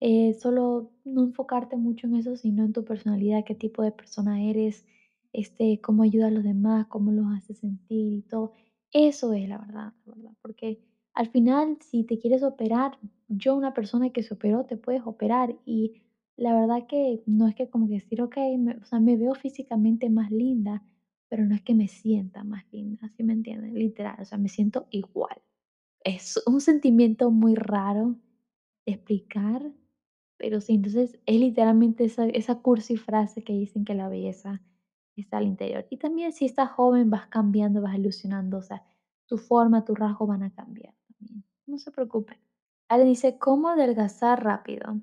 Eh, 0.00 0.34
solo 0.34 0.92
no 1.04 1.22
enfocarte 1.24 1.76
mucho 1.76 2.06
en 2.06 2.16
eso, 2.16 2.36
sino 2.36 2.64
en 2.64 2.72
tu 2.72 2.84
personalidad, 2.84 3.44
qué 3.44 3.54
tipo 3.54 3.82
de 3.82 3.92
persona 3.92 4.42
eres, 4.42 4.84
este, 5.32 5.80
cómo 5.80 6.02
ayuda 6.02 6.28
a 6.28 6.30
los 6.30 6.44
demás, 6.44 6.86
cómo 6.88 7.12
los 7.12 7.26
hace 7.36 7.54
sentir 7.54 8.12
y 8.12 8.22
todo. 8.22 8.52
Eso 8.92 9.32
es 9.32 9.48
la 9.48 9.58
verdad, 9.58 9.92
la 10.04 10.14
verdad, 10.14 10.32
porque 10.42 10.80
al 11.14 11.28
final, 11.28 11.78
si 11.80 12.04
te 12.04 12.18
quieres 12.18 12.42
operar, 12.42 12.98
yo 13.28 13.56
una 13.56 13.74
persona 13.74 14.10
que 14.10 14.22
se 14.22 14.34
operó, 14.34 14.64
te 14.66 14.76
puedes 14.76 15.02
operar 15.06 15.56
y 15.64 16.02
la 16.36 16.54
verdad 16.54 16.86
que 16.86 17.22
no 17.26 17.48
es 17.48 17.54
que 17.54 17.68
como 17.68 17.88
que 17.88 17.94
decir, 17.94 18.20
ok, 18.22 18.36
me, 18.58 18.76
o 18.76 18.84
sea, 18.84 19.00
me 19.00 19.16
veo 19.16 19.34
físicamente 19.34 20.10
más 20.10 20.30
linda, 20.30 20.82
pero 21.28 21.44
no 21.44 21.54
es 21.54 21.62
que 21.62 21.74
me 21.74 21.88
sienta 21.88 22.44
más 22.44 22.64
linda, 22.72 23.08
¿sí 23.16 23.22
me 23.24 23.32
entienden? 23.32 23.74
Literal, 23.74 24.16
o 24.20 24.24
sea, 24.24 24.38
me 24.38 24.48
siento 24.48 24.86
igual. 24.90 25.40
Es 26.04 26.42
un 26.46 26.60
sentimiento 26.60 27.30
muy 27.30 27.54
raro 27.54 28.16
de 28.86 28.92
explicar, 28.94 29.72
pero 30.38 30.60
sí, 30.60 30.74
entonces 30.74 31.18
es 31.26 31.40
literalmente 31.40 32.04
esa, 32.04 32.26
esa 32.26 32.56
cursi 32.60 32.96
frase 32.96 33.42
que 33.42 33.54
dicen 33.54 33.84
que 33.84 33.94
la 33.94 34.08
belleza 34.08 34.62
está 35.16 35.38
al 35.38 35.46
interior. 35.46 35.86
Y 35.90 35.96
también 35.96 36.32
si 36.32 36.44
estás 36.44 36.70
joven 36.70 37.10
vas 37.10 37.26
cambiando, 37.28 37.80
vas 37.82 37.96
ilusionando, 37.96 38.58
o 38.58 38.62
sea, 38.62 38.84
tu 39.26 39.38
forma, 39.38 39.84
tu 39.84 39.94
rasgo 39.94 40.26
van 40.26 40.42
a 40.42 40.54
cambiar. 40.54 40.94
No 41.66 41.78
se 41.78 41.90
preocupen. 41.90 42.38
Ale 42.88 43.04
dice, 43.04 43.38
¿cómo 43.38 43.68
adelgazar 43.68 44.44
rápido? 44.44 45.00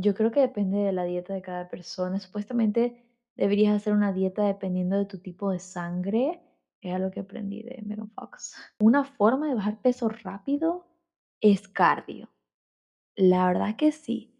Yo 0.00 0.14
creo 0.14 0.30
que 0.30 0.40
depende 0.40 0.78
de 0.78 0.92
la 0.92 1.04
dieta 1.04 1.34
de 1.34 1.42
cada 1.42 1.68
persona. 1.68 2.20
Supuestamente 2.20 3.04
deberías 3.34 3.74
hacer 3.74 3.92
una 3.92 4.12
dieta 4.12 4.44
dependiendo 4.44 4.96
de 4.96 5.06
tu 5.06 5.18
tipo 5.18 5.50
de 5.50 5.58
sangre. 5.58 6.40
Es 6.80 7.00
lo 7.00 7.10
que 7.10 7.20
aprendí 7.20 7.62
de 7.62 7.82
Megan 7.84 8.10
Fox. 8.10 8.54
Una 8.78 9.02
forma 9.02 9.48
de 9.48 9.56
bajar 9.56 9.80
peso 9.82 10.08
rápido 10.08 10.86
es 11.40 11.66
cardio. 11.66 12.30
La 13.16 13.48
verdad 13.48 13.74
que 13.74 13.90
sí. 13.90 14.32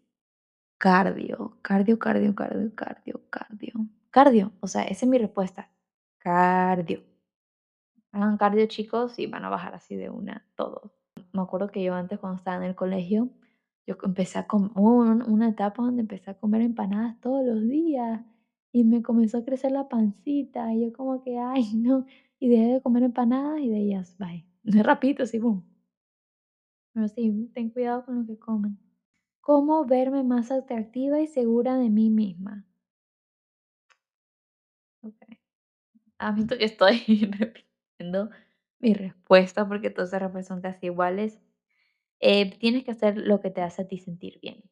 Cardio, 0.77 1.57
cardio, 1.61 1.99
cardio, 1.99 2.33
cardio, 2.33 2.73
cardio, 2.73 3.21
cardio. 3.29 3.73
Cardio, 4.11 4.53
o 4.61 4.67
sea, 4.67 4.83
esa 4.83 5.05
es 5.05 5.09
mi 5.09 5.17
respuesta. 5.17 5.69
Cardio. 6.19 7.03
Hagan 8.13 8.37
cardio, 8.37 8.65
chicos, 8.67 9.19
y 9.19 9.27
van 9.27 9.43
a 9.43 9.49
bajar 9.49 9.75
así 9.75 9.97
de 9.97 10.09
una 10.09 10.47
todo. 10.55 10.93
Me 11.33 11.41
acuerdo 11.41 11.69
que 11.69 11.83
yo 11.83 11.93
antes 11.93 12.17
cuando 12.17 12.37
estaba 12.37 12.57
en 12.57 12.63
el 12.63 12.75
colegio, 12.75 13.29
yo 13.89 13.97
empecé 14.03 14.37
a 14.37 14.45
comer, 14.47 14.71
una 14.75 15.49
etapa 15.49 15.81
donde 15.81 16.01
empecé 16.01 16.29
a 16.29 16.35
comer 16.35 16.61
empanadas 16.61 17.19
todos 17.21 17.43
los 17.43 17.67
días 17.67 18.21
y 18.71 18.83
me 18.83 19.01
comenzó 19.01 19.39
a 19.39 19.43
crecer 19.45 19.71
la 19.71 19.89
pancita 19.89 20.71
y 20.73 20.81
yo 20.81 20.93
como 20.93 21.23
que, 21.23 21.39
ay, 21.39 21.63
no, 21.75 22.05
y 22.39 22.49
dejé 22.49 22.73
de 22.73 22.81
comer 22.81 23.03
empanadas 23.03 23.59
y 23.61 23.69
de 23.69 23.79
ellas, 23.79 24.15
bye. 24.19 24.45
Rapidito, 24.63 25.23
así, 25.23 25.39
boom. 25.39 25.63
Pero 26.93 27.07
sí, 27.07 27.49
ten 27.55 27.71
cuidado 27.71 28.05
con 28.05 28.19
lo 28.19 28.25
que 28.27 28.37
comen. 28.37 28.77
¿Cómo 29.41 29.85
verme 29.85 30.23
más 30.23 30.51
atractiva 30.51 31.19
y 31.19 31.25
segura 31.25 31.75
de 31.77 31.89
mí 31.89 32.11
misma? 32.11 32.65
Ok. 35.01 35.15
Admito 36.19 36.57
que 36.57 36.65
estoy 36.65 36.99
repitiendo 37.31 38.29
mi 38.79 38.93
respuesta 38.93 39.67
porque 39.67 39.89
todas 39.89 40.09
esas 40.09 40.21
respuestas 40.21 40.55
son 40.55 40.61
casi 40.61 40.87
iguales. 40.87 41.39
Eh, 42.19 42.57
tienes 42.59 42.83
que 42.83 42.91
hacer 42.91 43.17
lo 43.17 43.39
que 43.41 43.49
te 43.49 43.61
hace 43.61 43.83
a 43.83 43.87
ti 43.87 43.97
sentir 43.97 44.39
bien. 44.41 44.63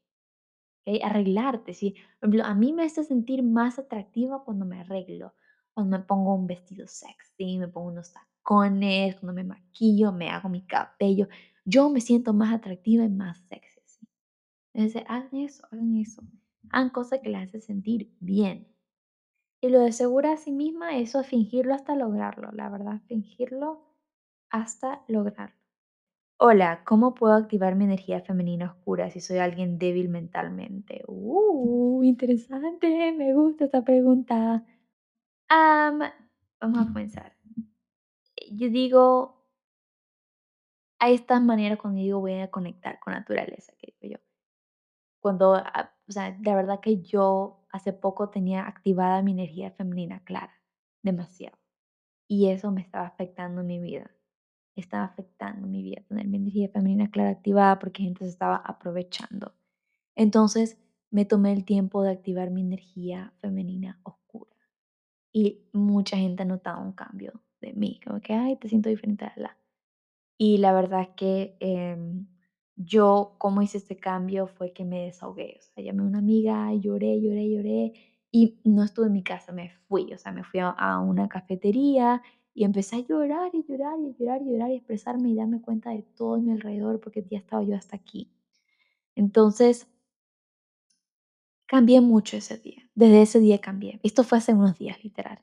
¿okay? 0.82 1.02
Arreglarte, 1.02 1.74
¿sí? 1.74 1.96
Por 2.20 2.30
ejemplo, 2.30 2.46
a 2.46 2.56
mí 2.56 2.74
me 2.74 2.84
hace 2.84 3.04
sentir 3.04 3.44
más 3.44 3.80
atractiva 3.80 4.44
cuando 4.44 4.66
me 4.66 4.80
arreglo, 4.82 5.34
cuando 5.74 5.98
me 5.98 6.04
pongo 6.04 6.36
un 6.36 6.48
vestido 6.48 6.88
sexy, 6.88 7.58
me 7.58 7.68
pongo 7.68 7.90
unos 7.90 8.14
tacones, 8.14 9.16
cuando 9.16 9.34
me 9.34 9.44
maquillo, 9.44 10.12
me 10.12 10.30
hago 10.30 10.50
mi 10.50 10.66
cabello. 10.66 11.28
Yo 11.66 11.90
me 11.90 12.02
siento 12.02 12.34
más 12.34 12.54
atractiva 12.54 13.06
y 13.06 13.10
más 13.10 13.40
sexy. 13.48 13.82
¿sí? 13.86 14.08
Entonces, 14.74 15.04
hagan 15.08 15.36
eso, 15.36 15.68
hagan 15.72 15.98
eso. 15.98 16.24
Hagan 16.72 16.90
cosas 16.90 17.20
que 17.22 17.30
les 17.30 17.48
hace 17.50 17.62
sentir 17.62 18.14
bien. 18.20 18.68
Y 19.62 19.70
lo 19.70 19.80
de 19.80 19.92
segura 19.92 20.34
a 20.34 20.38
sí 20.38 20.52
misma, 20.52 20.98
eso 20.98 21.20
es 21.22 21.28
fingirlo 21.28 21.74
hasta 21.74 21.96
lograrlo, 21.96 22.52
la 22.52 22.70
verdad, 22.70 23.02
fingirlo 23.08 23.84
hasta 24.50 25.04
lograrlo. 25.08 25.67
Hola, 26.40 26.84
¿cómo 26.86 27.16
puedo 27.16 27.34
activar 27.34 27.76
mi 27.76 27.86
energía 27.86 28.22
femenina 28.22 28.72
oscura 28.72 29.10
si 29.10 29.22
soy 29.22 29.40
alguien 29.40 29.80
débil 29.80 30.08
mentalmente? 30.08 31.04
Uh, 31.08 32.04
interesante, 32.04 33.12
me 33.12 33.34
gusta 33.34 33.66
esta 33.66 33.84
pregunta. 33.84 34.64
vamos 35.50 36.12
a 36.62 36.86
comenzar. 36.88 37.36
Yo 38.52 38.70
digo, 38.70 39.48
hay 41.00 41.16
estas 41.16 41.42
maneras 41.42 41.80
cuando 41.80 42.02
digo 42.02 42.20
voy 42.20 42.34
a 42.40 42.52
conectar 42.52 43.00
con 43.00 43.14
naturaleza, 43.14 43.74
que 43.80 43.96
digo 44.00 44.18
yo. 44.18 44.24
Cuando, 45.20 45.56
ah, 45.56 45.92
o 46.08 46.12
sea, 46.12 46.38
la 46.44 46.56
verdad 46.56 46.80
que 46.82 47.02
yo 47.02 47.66
hace 47.72 47.94
poco 47.94 48.30
tenía 48.30 48.68
activada 48.68 49.24
mi 49.24 49.32
energía 49.32 49.72
femenina 49.72 50.24
clara, 50.24 50.54
demasiado. 51.02 51.58
Y 52.28 52.50
eso 52.50 52.72
me 52.72 52.82
estaba 52.82 53.08
afectando 53.08 53.62
en 53.62 53.68
mi 53.68 53.80
vida 53.80 54.17
estaba 54.82 55.06
afectando 55.06 55.68
mi 55.68 55.84
vida, 55.84 56.02
tener 56.08 56.28
mi 56.28 56.38
energía 56.38 56.70
femenina 56.70 57.10
clara 57.10 57.30
activada 57.30 57.80
porque 57.80 58.04
gente 58.04 58.26
se 58.26 58.32
estaba 58.32 58.58
aprovechando. 58.58 59.54
Entonces 60.16 60.78
me 61.12 61.26
tomé 61.26 61.54
el 61.54 61.66
tiempo 61.66 62.04
de 62.04 62.12
activar 62.12 62.50
mi 62.52 62.62
energía 62.62 63.34
femenina 63.40 64.00
oscura. 64.04 64.52
Y 65.32 65.62
mucha 65.74 66.18
gente 66.18 66.44
ha 66.44 66.46
notado 66.46 66.82
un 66.82 66.94
cambio 66.94 67.42
de 67.62 67.74
mí, 67.74 68.00
como 68.06 68.20
que, 68.22 68.34
ay, 68.34 68.56
te 68.58 68.70
siento 68.70 68.90
diferente 68.90 69.26
a 69.26 69.34
la. 69.36 69.58
Y 70.38 70.58
la 70.58 70.74
verdad 70.74 71.10
que 71.16 71.58
em, 71.60 72.28
yo, 72.76 73.36
como 73.38 73.62
hice 73.62 73.78
este 73.78 73.98
cambio, 73.98 74.48
fue 74.48 74.74
que 74.74 74.86
me 74.86 75.06
desahogué. 75.06 75.58
O 75.60 75.62
sea, 75.62 75.84
llamé 75.84 76.04
a 76.04 76.06
una 76.06 76.20
amiga, 76.20 76.74
lloré, 76.74 77.20
lloré, 77.22 77.50
lloré. 77.50 77.94
Y 78.32 78.60
no 78.64 78.84
estuve 78.84 79.08
en 79.08 79.14
mi 79.14 79.24
casa, 79.24 79.52
me 79.52 79.70
fui. 79.88 80.14
O 80.14 80.18
sea, 80.18 80.32
me 80.32 80.44
fui 80.44 80.60
a 80.62 81.00
una 81.00 81.28
cafetería 81.28 82.22
y 82.58 82.64
empecé 82.64 82.96
a 82.96 83.00
llorar 83.02 83.52
y 83.54 83.64
llorar 83.70 84.00
y 84.00 84.16
llorar 84.18 84.42
y 84.42 84.46
llorar 84.46 84.72
y 84.72 84.78
expresarme 84.78 85.30
y 85.30 85.36
darme 85.36 85.62
cuenta 85.62 85.92
de 85.92 86.02
todo 86.02 86.40
mi 86.40 86.52
alrededor 86.52 87.00
porque 87.00 87.24
ya 87.30 87.38
estaba 87.38 87.62
yo 87.62 87.76
hasta 87.76 87.96
aquí. 87.96 88.32
Entonces, 89.14 89.88
cambié 91.68 92.02
mucho 92.02 92.36
ese 92.36 92.58
día. 92.58 92.90
Desde 92.96 93.22
ese 93.22 93.40
día 93.40 93.60
cambié. 93.60 94.00
Esto 94.02 94.24
fue 94.24 94.40
hace 94.40 94.56
unos 94.56 94.76
días, 94.80 95.04
literal. 95.04 95.38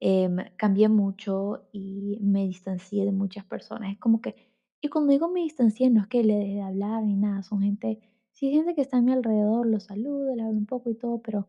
Em, 0.00 0.36
cambié 0.56 0.90
mucho 0.90 1.66
y 1.72 2.18
me 2.20 2.44
distancié 2.44 3.06
de 3.06 3.12
muchas 3.12 3.46
personas. 3.46 3.92
Es 3.94 3.98
como 3.98 4.20
que, 4.20 4.36
y 4.82 4.88
cuando 4.88 5.12
digo 5.12 5.28
me 5.30 5.40
distancié, 5.40 5.88
no 5.88 6.02
es 6.02 6.08
que 6.08 6.24
le 6.24 6.34
deje 6.36 6.54
de 6.56 6.62
hablar 6.62 7.04
ni 7.04 7.16
nada, 7.16 7.42
son 7.42 7.62
gente, 7.62 8.00
si 8.32 8.48
hay 8.48 8.52
gente 8.52 8.74
que 8.74 8.82
está 8.82 8.98
a 8.98 9.00
mi 9.00 9.12
alrededor, 9.12 9.66
lo 9.66 9.80
saludo, 9.80 10.36
le 10.36 10.42
hablo 10.42 10.58
un 10.58 10.66
poco 10.66 10.90
y 10.90 10.94
todo, 10.94 11.22
pero 11.22 11.46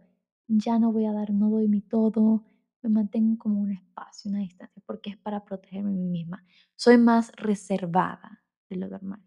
ya 0.47 0.79
no 0.79 0.93
voy 0.93 1.05
a 1.05 1.11
dar, 1.11 1.31
no 1.31 1.49
doy 1.49 1.67
mi 1.67 1.81
todo, 1.81 2.43
me 2.89 2.95
mantengo 2.95 3.37
como 3.37 3.61
un 3.61 3.71
espacio, 3.71 4.31
una 4.31 4.39
distancia, 4.39 4.81
porque 4.85 5.11
es 5.11 5.17
para 5.17 5.43
protegerme 5.43 5.89
a 5.89 5.93
mí 5.93 6.07
misma. 6.07 6.45
Soy 6.75 6.97
más 6.97 7.31
reservada 7.35 8.43
de 8.69 8.77
lo 8.77 8.87
normal 8.87 9.21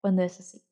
cuando 0.00 0.22
es 0.22 0.38
así. 0.40 0.62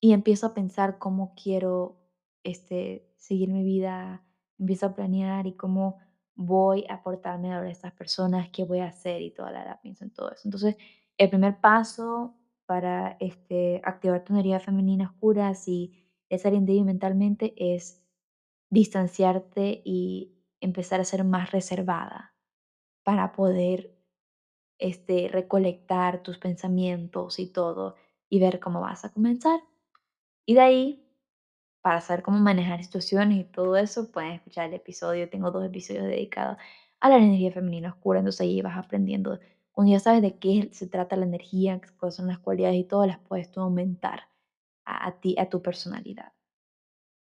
Y 0.00 0.12
empiezo 0.12 0.46
a 0.46 0.54
pensar 0.54 0.98
cómo 0.98 1.34
quiero 1.34 2.00
este, 2.42 3.10
seguir 3.16 3.48
mi 3.48 3.64
vida, 3.64 4.24
empiezo 4.58 4.86
a 4.86 4.94
planear 4.94 5.46
y 5.46 5.56
cómo 5.56 5.98
voy 6.34 6.84
a 6.88 6.94
aportarme 6.94 7.52
a 7.52 7.68
estas 7.68 7.92
personas, 7.92 8.50
qué 8.50 8.64
voy 8.64 8.80
a 8.80 8.88
hacer 8.88 9.22
y 9.22 9.32
toda 9.32 9.50
la 9.50 9.64
edad 9.64 9.80
pienso 9.82 10.04
en 10.04 10.10
todo 10.10 10.30
eso. 10.30 10.42
Entonces, 10.44 10.76
el 11.16 11.30
primer 11.30 11.60
paso 11.60 12.36
para 12.66 13.16
este, 13.20 13.80
activar 13.84 14.24
tu 14.24 14.32
energía 14.32 14.60
femenina 14.60 15.10
oscura, 15.10 15.54
si 15.54 16.08
es 16.28 16.44
alguien 16.44 16.66
débil 16.66 16.84
mentalmente, 16.84 17.54
es 17.56 18.02
distanciarte 18.70 19.82
y 19.84 20.33
empezar 20.64 21.00
a 21.00 21.04
ser 21.04 21.24
más 21.24 21.52
reservada 21.52 22.34
para 23.04 23.32
poder 23.32 23.94
este, 24.78 25.28
recolectar 25.28 26.22
tus 26.22 26.38
pensamientos 26.38 27.38
y 27.38 27.52
todo 27.52 27.96
y 28.28 28.40
ver 28.40 28.60
cómo 28.60 28.80
vas 28.80 29.04
a 29.04 29.12
comenzar. 29.12 29.60
Y 30.46 30.54
de 30.54 30.60
ahí, 30.60 31.08
para 31.82 32.00
saber 32.00 32.22
cómo 32.22 32.38
manejar 32.38 32.82
situaciones 32.82 33.38
y 33.38 33.44
todo 33.44 33.76
eso, 33.76 34.10
pueden 34.10 34.32
escuchar 34.32 34.68
el 34.68 34.74
episodio. 34.74 35.28
Tengo 35.28 35.50
dos 35.50 35.64
episodios 35.66 36.04
dedicados 36.04 36.56
a 37.00 37.08
la 37.10 37.18
energía 37.18 37.52
femenina 37.52 37.90
oscura, 37.90 38.20
entonces 38.20 38.40
ahí 38.40 38.62
vas 38.62 38.78
aprendiendo. 38.78 39.38
Cuando 39.72 39.92
ya 39.92 40.00
sabes 40.00 40.22
de 40.22 40.38
qué 40.38 40.70
se 40.72 40.88
trata 40.88 41.16
la 41.16 41.26
energía, 41.26 41.80
cuáles 41.98 42.14
son 42.14 42.26
las 42.28 42.38
cualidades 42.38 42.76
y 42.76 42.84
todo, 42.84 43.06
las 43.06 43.18
puedes 43.18 43.50
tú 43.50 43.60
aumentar 43.60 44.28
a, 44.86 45.08
a 45.08 45.20
ti, 45.20 45.36
a 45.38 45.48
tu 45.50 45.60
personalidad. 45.60 46.32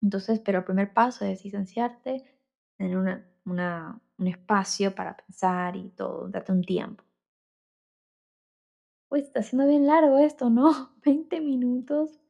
Entonces, 0.00 0.40
pero 0.40 0.58
el 0.58 0.64
primer 0.64 0.94
paso 0.94 1.24
es 1.24 1.42
distanciarte, 1.42 2.37
tener 2.78 2.96
un 2.96 4.26
espacio 4.26 4.94
para 4.94 5.16
pensar 5.16 5.76
y 5.76 5.90
todo, 5.90 6.28
date 6.28 6.52
un 6.52 6.62
tiempo. 6.62 7.04
Uy, 9.10 9.20
está 9.20 9.42
siendo 9.42 9.66
bien 9.66 9.86
largo 9.86 10.18
esto, 10.18 10.50
¿no? 10.50 10.90
20 11.04 11.40
minutos. 11.40 12.20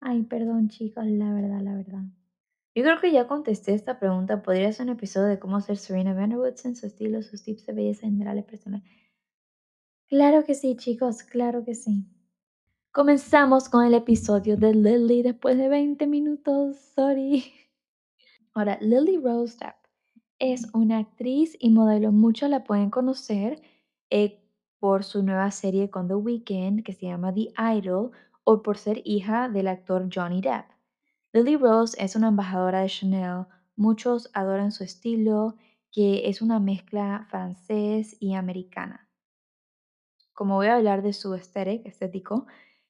Ay, 0.00 0.22
perdón 0.24 0.68
chicos, 0.68 1.04
la 1.06 1.32
verdad, 1.32 1.60
la 1.60 1.74
verdad. 1.74 2.02
Yo 2.74 2.84
creo 2.84 3.00
que 3.00 3.12
ya 3.12 3.26
contesté 3.26 3.74
esta 3.74 3.98
pregunta. 3.98 4.42
Podría 4.42 4.72
ser 4.72 4.86
un 4.86 4.92
episodio 4.92 5.26
de 5.26 5.38
cómo 5.38 5.60
ser 5.60 5.76
Serena 5.76 6.14
Vanderwood 6.14 6.54
en 6.64 6.76
su 6.76 6.86
estilo, 6.86 7.22
sus 7.22 7.42
tips 7.42 7.66
de 7.66 7.72
belleza 7.72 8.06
general 8.06 8.38
y 8.38 8.42
personal. 8.42 8.82
Claro 10.06 10.44
que 10.44 10.54
sí, 10.54 10.76
chicos, 10.76 11.22
claro 11.22 11.64
que 11.64 11.74
sí. 11.74 12.06
Comenzamos 12.92 13.68
con 13.68 13.84
el 13.84 13.94
episodio 13.94 14.56
de 14.56 14.74
Lily 14.74 15.22
después 15.22 15.58
de 15.58 15.68
20 15.68 16.06
minutos. 16.06 16.76
Sorry. 16.94 17.52
Ahora, 18.54 18.78
Lily 18.80 19.18
Rose 19.18 19.56
es 20.38 20.68
una 20.72 20.98
actriz 20.98 21.56
y 21.58 21.70
modelo. 21.70 22.12
Muchos 22.12 22.48
la 22.50 22.64
pueden 22.64 22.90
conocer 22.90 23.60
eh, 24.10 24.40
por 24.78 25.04
su 25.04 25.22
nueva 25.22 25.50
serie 25.50 25.90
con 25.90 26.08
The 26.08 26.14
Weeknd 26.14 26.82
que 26.84 26.92
se 26.92 27.06
llama 27.06 27.32
The 27.32 27.48
Idol 27.76 28.12
o 28.44 28.62
por 28.62 28.78
ser 28.78 29.02
hija 29.04 29.48
del 29.48 29.68
actor 29.68 30.08
Johnny 30.12 30.40
Depp. 30.40 30.66
Lily 31.32 31.56
Rose 31.56 31.96
es 32.02 32.16
una 32.16 32.28
embajadora 32.28 32.80
de 32.80 32.88
Chanel. 32.88 33.46
Muchos 33.76 34.30
adoran 34.32 34.72
su 34.72 34.84
estilo, 34.84 35.56
que 35.92 36.28
es 36.28 36.40
una 36.40 36.58
mezcla 36.58 37.26
francés 37.28 38.16
y 38.20 38.34
americana. 38.34 39.08
Como 40.32 40.54
voy 40.54 40.68
a 40.68 40.76
hablar 40.76 41.02
de 41.02 41.12
su 41.12 41.34
estético, 41.34 42.46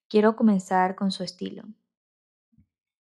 quiero 0.08 0.36
comenzar 0.36 0.94
con 0.94 1.10
su 1.10 1.24
estilo. 1.24 1.64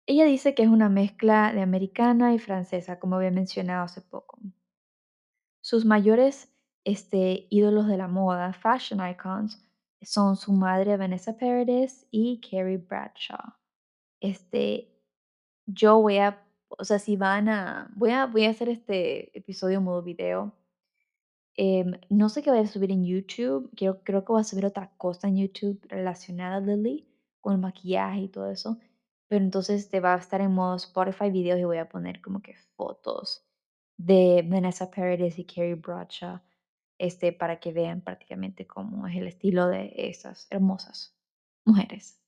Ella 0.08 0.24
dice 0.24 0.54
que 0.54 0.62
es 0.62 0.70
una 0.70 0.88
mezcla 0.88 1.52
de 1.52 1.60
americana 1.60 2.32
y 2.32 2.38
francesa, 2.38 2.98
como 2.98 3.16
había 3.16 3.30
mencionado 3.30 3.84
hace 3.84 4.00
poco. 4.00 4.38
Sus 5.60 5.84
mayores 5.84 6.50
este, 6.84 7.46
ídolos 7.50 7.86
de 7.88 7.98
la 7.98 8.08
moda, 8.08 8.54
fashion 8.54 9.06
icons, 9.06 9.62
son 10.00 10.36
su 10.36 10.54
madre 10.54 10.96
Vanessa 10.96 11.36
Paradis 11.36 12.06
y 12.10 12.40
Carrie 12.40 12.78
Bradshaw. 12.78 13.52
Este, 14.20 14.88
yo 15.66 16.00
voy 16.00 16.16
a, 16.16 16.42
o 16.70 16.84
sea, 16.84 16.98
si 16.98 17.18
van 17.18 17.50
a, 17.50 17.92
voy 17.94 18.12
a, 18.12 18.24
voy 18.24 18.46
a 18.46 18.50
hacer 18.50 18.70
este 18.70 19.36
episodio 19.36 19.82
modo 19.82 20.02
video. 20.02 20.54
Em, 21.54 22.00
no 22.08 22.30
sé 22.30 22.42
qué 22.42 22.48
voy 22.50 22.60
a 22.60 22.66
subir 22.66 22.92
en 22.92 23.04
YouTube, 23.04 23.70
creo, 23.76 24.02
creo 24.02 24.24
que 24.24 24.32
voy 24.32 24.40
a 24.40 24.44
subir 24.44 24.64
otra 24.64 24.90
cosa 24.96 25.28
en 25.28 25.36
YouTube 25.36 25.78
relacionada 25.86 26.56
a 26.56 26.60
Lily, 26.60 27.06
con 27.42 27.52
el 27.52 27.58
maquillaje 27.58 28.20
y 28.20 28.28
todo 28.28 28.50
eso. 28.50 28.78
Pero 29.28 29.44
entonces 29.44 29.88
te 29.88 30.00
va 30.00 30.14
a 30.14 30.18
estar 30.18 30.40
en 30.40 30.52
modo 30.52 30.76
Spotify 30.76 31.30
videos 31.30 31.60
y 31.60 31.64
voy 31.64 31.78
a 31.78 31.88
poner 31.88 32.20
como 32.20 32.40
que 32.40 32.54
fotos 32.76 33.44
de 33.98 34.44
Vanessa 34.48 34.90
Paradis 34.90 35.38
y 35.38 35.44
Carrie 35.44 35.74
Bradshaw, 35.74 36.40
este, 36.98 37.32
para 37.32 37.60
que 37.60 37.72
vean 37.72 38.00
prácticamente 38.00 38.66
cómo 38.66 39.06
es 39.06 39.16
el 39.16 39.26
estilo 39.26 39.68
de 39.68 39.92
esas 39.96 40.46
hermosas 40.50 41.14
mujeres. 41.64 42.20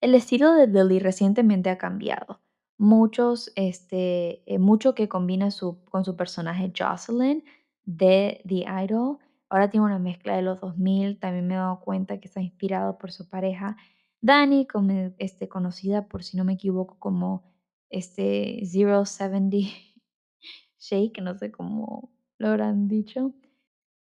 El 0.00 0.14
estilo 0.14 0.52
de 0.54 0.66
Lily 0.66 0.98
recientemente 0.98 1.70
ha 1.70 1.78
cambiado. 1.78 2.40
Muchos, 2.76 3.52
este, 3.56 4.42
eh, 4.52 4.58
mucho 4.58 4.94
que 4.94 5.08
combina 5.08 5.50
su, 5.50 5.84
con 5.84 6.04
su 6.04 6.16
personaje 6.16 6.72
Jocelyn 6.76 7.44
de 7.84 8.42
The 8.46 8.66
Idol. 8.84 9.18
Ahora 9.48 9.70
tiene 9.70 9.86
una 9.86 9.98
mezcla 9.98 10.36
de 10.36 10.42
los 10.42 10.60
2000. 10.60 11.18
También 11.18 11.46
me 11.46 11.54
he 11.54 11.56
dado 11.56 11.80
cuenta 11.80 12.18
que 12.18 12.28
está 12.28 12.40
inspirado 12.40 12.98
por 12.98 13.12
su 13.12 13.28
pareja 13.28 13.76
Dani, 14.24 14.66
como, 14.66 15.12
este, 15.18 15.50
conocida 15.50 16.08
por, 16.08 16.24
si 16.24 16.38
no 16.38 16.44
me 16.44 16.54
equivoco, 16.54 16.98
como 16.98 17.44
este, 17.90 18.64
070 18.64 19.58
Shake, 20.78 21.20
no 21.20 21.36
sé 21.36 21.52
cómo 21.52 22.10
lo 22.38 22.48
habrán 22.48 22.88
dicho. 22.88 23.34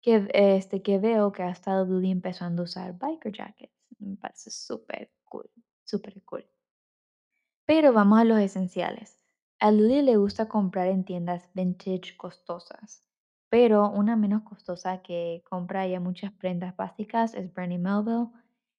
Que, 0.01 0.25
este, 0.33 0.81
que 0.81 0.99
veo 0.99 1.33
que 1.33 1.43
ha 1.43 1.49
estado 1.49 1.85
Lily 1.85 2.11
empezando 2.11 2.61
a 2.61 2.63
usar 2.63 2.97
biker 2.97 3.33
jackets. 3.33 3.73
Me 3.99 4.15
parece 4.15 4.51
súper 4.51 5.11
cool, 5.25 5.49
súper 5.83 6.23
cool. 6.23 6.45
Pero 7.65 7.91
vamos 7.91 8.17
a 8.17 8.23
los 8.23 8.39
esenciales. 8.39 9.19
A 9.59 9.69
Lily 9.69 10.01
le 10.01 10.15
gusta 10.15 10.47
comprar 10.47 10.87
en 10.87 11.03
tiendas 11.03 11.49
vintage 11.53 12.15
costosas, 12.15 13.03
pero 13.49 13.89
una 13.89 14.15
menos 14.15 14.43
costosa 14.43 15.01
que 15.01 15.43
compra 15.49 15.85
ya 15.87 15.99
muchas 15.99 16.31
prendas 16.31 16.73
básicas 16.77 17.33
es 17.33 17.53
Brandy 17.53 17.79
Melville. 17.79 18.29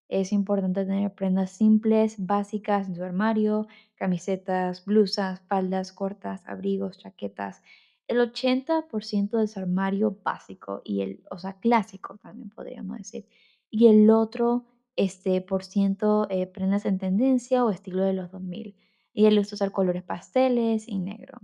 Es 0.09 0.33
importante 0.33 0.85
tener 0.85 1.13
prendas 1.15 1.51
simples, 1.51 2.15
básicas 2.25 2.87
en 2.87 2.95
su 2.95 3.03
armario, 3.03 3.67
camisetas, 3.97 4.85
blusas, 4.85 5.41
faldas 5.49 5.93
cortas, 5.93 6.47
abrigos, 6.47 6.99
chaquetas. 6.99 7.63
El 8.07 8.19
80% 8.19 9.39
de 9.39 9.49
su 9.49 9.59
armario 9.59 10.17
básico 10.23 10.83
y 10.85 11.03
el, 11.03 11.25
o 11.31 11.39
sea, 11.39 11.59
clásico 11.59 12.19
también 12.19 12.51
podríamos 12.51 12.99
decir. 12.99 13.27
Y 13.69 13.89
el 13.89 14.09
otro 14.11 14.67
este, 14.95 15.41
por 15.41 15.65
ciento 15.65 16.29
eh, 16.31 16.47
prendas 16.47 16.87
en 16.87 16.99
tendencia 16.99 17.65
o 17.65 17.71
estilo 17.71 18.03
de 18.05 18.13
los 18.13 18.31
2000. 18.31 18.77
Y 19.13 19.27
él 19.27 19.39
gusta 19.39 19.57
usar 19.57 19.73
colores 19.73 20.05
pasteles 20.05 20.89
y 20.89 20.99
negro. 20.99 21.39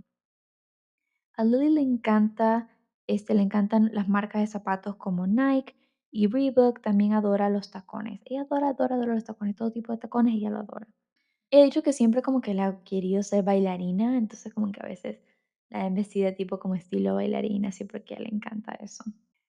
A 1.34 1.44
Lily 1.44 1.70
le 1.70 1.80
encanta, 1.80 2.68
este, 3.06 3.34
le 3.34 3.42
encantan 3.42 3.90
las 3.92 4.08
marcas 4.08 4.42
de 4.42 4.46
zapatos 4.46 4.96
como 4.96 5.26
Nike 5.26 5.74
y 6.12 6.28
Reebok. 6.28 6.80
También 6.80 7.14
adora 7.14 7.50
los 7.50 7.70
tacones. 7.70 8.20
Ella 8.26 8.42
adora, 8.42 8.68
adora, 8.68 8.94
adora 8.94 9.14
los 9.14 9.24
tacones, 9.24 9.56
todo 9.56 9.72
tipo 9.72 9.90
de 9.92 9.98
tacones, 9.98 10.34
ella 10.34 10.50
lo 10.50 10.58
adora. 10.60 10.86
He 11.50 11.64
dicho 11.64 11.82
que 11.82 11.92
siempre 11.92 12.22
como 12.22 12.40
que 12.40 12.54
le 12.54 12.62
ha 12.62 12.82
querido 12.84 13.22
ser 13.22 13.42
bailarina, 13.42 14.16
entonces 14.16 14.54
como 14.54 14.70
que 14.70 14.80
a 14.80 14.88
veces 14.88 15.18
la 15.70 15.84
han 15.84 15.94
vestida 15.94 16.32
tipo 16.32 16.58
como 16.58 16.74
estilo 16.74 17.14
bailarina, 17.14 17.70
así 17.70 17.84
porque 17.84 18.14
a 18.14 18.18
ella 18.18 18.28
le 18.30 18.36
encanta 18.36 18.72
eso. 18.74 19.04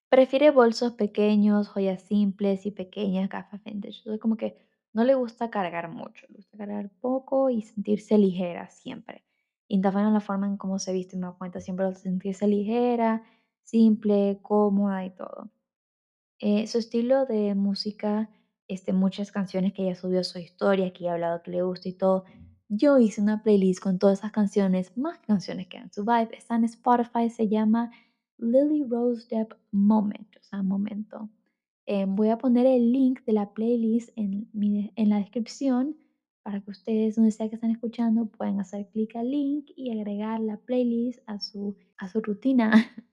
Prefiere 0.09 0.51
bolsos 0.51 0.93
pequeños, 0.93 1.67
joyas 1.69 2.01
simples 2.03 2.65
y 2.65 2.71
pequeñas, 2.71 3.29
gafas 3.29 3.63
vintage. 3.63 3.99
Entonces 3.99 4.21
como 4.21 4.37
que 4.37 4.57
no 4.93 5.03
le 5.03 5.15
gusta 5.15 5.49
cargar 5.49 5.89
mucho, 5.89 6.25
le 6.29 6.35
gusta 6.35 6.57
cargar 6.57 6.89
poco 7.01 7.49
y 7.49 7.61
sentirse 7.61 8.17
ligera 8.17 8.69
siempre. 8.69 9.23
Y 9.67 9.81
también 9.81 10.13
la 10.13 10.19
forma 10.19 10.45
en 10.45 10.57
cómo 10.57 10.77
se 10.79 10.93
viste 10.93 11.17
me 11.17 11.27
da 11.27 11.33
cuenta 11.33 11.59
siempre 11.61 11.93
sentirse 11.95 12.47
ligera, 12.47 13.23
simple, 13.63 14.39
cómoda 14.41 15.05
y 15.05 15.09
todo. 15.11 15.49
Eh, 16.45 16.67
su 16.67 16.77
estilo 16.77 17.25
de 17.25 17.55
música, 17.55 18.29
este, 18.67 18.91
muchas 18.91 19.31
canciones 19.31 19.71
que 19.71 19.83
ella 19.83 19.95
subió 19.95 20.25
su 20.25 20.39
historia, 20.39 20.91
que 20.91 21.05
ella 21.05 21.11
ha 21.11 21.13
hablado 21.13 21.41
que 21.41 21.51
le 21.51 21.61
gusta 21.61 21.87
y 21.87 21.93
todo. 21.93 22.25
Yo 22.67 22.99
hice 22.99 23.21
una 23.21 23.41
playlist 23.41 23.81
con 23.81 23.97
todas 23.97 24.19
esas 24.19 24.33
canciones, 24.33 24.97
más 24.97 25.19
canciones 25.19 25.67
que 25.67 25.77
en 25.77 25.89
su 25.93 26.03
vibe. 26.03 26.35
Está 26.37 26.57
en 26.57 26.65
Spotify, 26.65 27.29
se 27.29 27.47
llama 27.47 27.91
Lily 28.37 28.83
Rose 28.83 29.25
Depp 29.33 29.53
Moment, 29.71 30.35
o 30.35 30.43
sea, 30.43 30.61
momento. 30.63 31.29
Eh, 31.85 32.03
voy 32.09 32.27
a 32.27 32.37
poner 32.37 32.65
el 32.65 32.91
link 32.91 33.21
de 33.23 33.31
la 33.31 33.53
playlist 33.53 34.09
en, 34.17 34.49
en 34.53 35.09
la 35.09 35.19
descripción 35.19 35.95
para 36.43 36.59
que 36.59 36.71
ustedes, 36.71 37.15
donde 37.15 37.31
sea 37.31 37.47
que 37.47 37.55
están 37.55 37.71
escuchando, 37.71 38.25
puedan 38.25 38.59
hacer 38.59 38.89
clic 38.89 39.15
al 39.15 39.31
link 39.31 39.71
y 39.77 39.97
agregar 39.97 40.41
la 40.41 40.57
playlist 40.57 41.21
a 41.25 41.39
su, 41.39 41.77
a 41.95 42.09
su 42.09 42.19
rutina. 42.19 42.69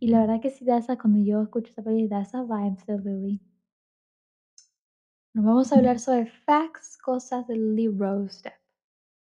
y 0.00 0.08
la 0.08 0.20
verdad 0.20 0.40
que 0.40 0.50
sí 0.50 0.64
da 0.64 0.80
cuando 1.00 1.24
yo 1.24 1.42
escucho 1.42 1.70
esa 1.70 1.82
playlist, 1.82 2.10
da 2.32 2.42
vibes 2.42 2.86
de 2.86 2.98
Lily. 2.98 3.40
Nos 5.34 5.44
vamos 5.44 5.72
a 5.72 5.76
hablar 5.76 5.98
sobre 5.98 6.26
facts, 6.26 6.96
cosas 6.96 7.46
de 7.48 7.56
Lily 7.56 7.88
Rose 7.88 8.40
Depp. 8.42 8.54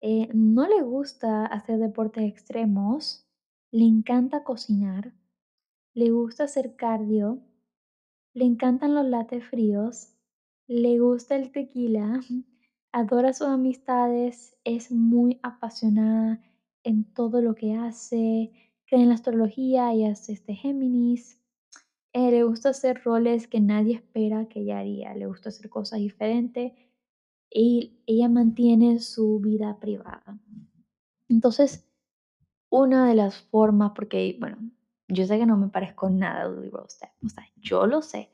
Eh, 0.03 0.29
no 0.33 0.67
le 0.67 0.83
gusta 0.83 1.45
hacer 1.45 1.79
deportes 1.79 2.25
extremos, 2.25 3.29
le 3.71 3.85
encanta 3.85 4.45
cocinar, 4.45 5.13
le 5.93 6.11
gusta 6.11 6.45
hacer 6.45 6.75
cardio, 6.75 7.43
le 8.33 8.47
encantan 8.47 8.95
los 8.95 9.05
lates 9.05 9.45
fríos, 9.45 10.15
le 10.67 10.99
gusta 10.99 11.37
el 11.37 11.53
tequila, 11.53 12.21
adora 12.93 13.35
sus 13.35 13.49
amistades, 13.49 14.57
es 14.65 14.91
muy 14.91 15.39
apasionada 15.43 16.41
en 16.83 17.05
todo 17.13 17.43
lo 17.43 17.55
que 17.55 17.75
hace, 17.75 18.70
cree 18.91 19.03
en 19.03 19.09
la 19.09 19.15
astrología 19.15 19.95
y 19.95 20.05
hace 20.05 20.33
este 20.33 20.55
Géminis. 20.55 21.41
Eh, 22.13 22.33
le 22.33 22.43
gusta 22.43 22.71
hacer 22.71 23.01
roles 23.05 23.47
que 23.47 23.61
nadie 23.61 23.95
espera 23.95 24.49
que 24.49 24.61
ella 24.61 24.81
haría, 24.81 25.15
le 25.15 25.27
gusta 25.27 25.51
hacer 25.51 25.71
cosas 25.71 26.01
diferentes 26.01 26.73
y 27.49 28.01
ella 28.07 28.29
mantiene 28.29 28.99
su 28.99 29.39
vida 29.39 29.79
privada. 29.79 30.41
Entonces, 31.29 31.89
una 32.69 33.09
de 33.09 33.15
las 33.15 33.39
formas, 33.39 33.93
porque, 33.95 34.37
bueno, 34.41 34.59
yo 35.07 35.25
sé 35.25 35.39
que 35.39 35.47
no 35.47 35.57
me 35.57 35.69
parezco 35.69 36.11
nada 36.11 36.43
a 36.43 36.49
Lily 36.49 36.71
Rose 36.71 37.07
o 37.25 37.29
sea, 37.29 37.45
yo 37.57 37.87
lo 37.87 38.03
sé, 38.03 38.31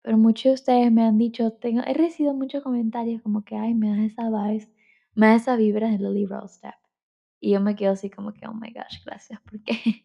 pero 0.00 0.16
muchos 0.16 0.44
de 0.44 0.54
ustedes 0.54 0.92
me 0.92 1.02
han 1.02 1.18
dicho, 1.18 1.52
tengo, 1.52 1.82
he 1.86 1.92
recibido 1.92 2.32
muchos 2.32 2.62
comentarios 2.62 3.20
como 3.20 3.44
que, 3.44 3.56
ay, 3.56 3.74
me 3.74 3.90
da 3.90 4.04
esa 4.06 4.30
vibes, 4.30 4.70
me 5.14 5.26
da 5.26 5.34
esa 5.34 5.56
vibra 5.56 5.90
de 5.90 5.98
Lily 5.98 6.24
Rose. 6.24 6.66
Y 7.40 7.52
yo 7.52 7.60
me 7.60 7.76
quedo 7.76 7.92
así 7.92 8.10
como 8.10 8.32
que, 8.32 8.46
oh 8.46 8.54
my 8.54 8.72
gosh, 8.72 9.04
gracias, 9.04 9.40
porque 9.48 10.04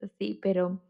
sí, 0.18 0.38
pero 0.42 0.80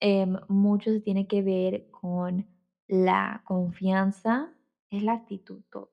eh, 0.00 0.26
mucho 0.48 0.90
se 0.90 1.00
tiene 1.00 1.26
que 1.26 1.42
ver 1.42 1.90
con 1.90 2.46
la 2.88 3.42
confianza, 3.44 4.52
es 4.90 5.02
la 5.02 5.14
actitud, 5.14 5.62
todo. 5.70 5.92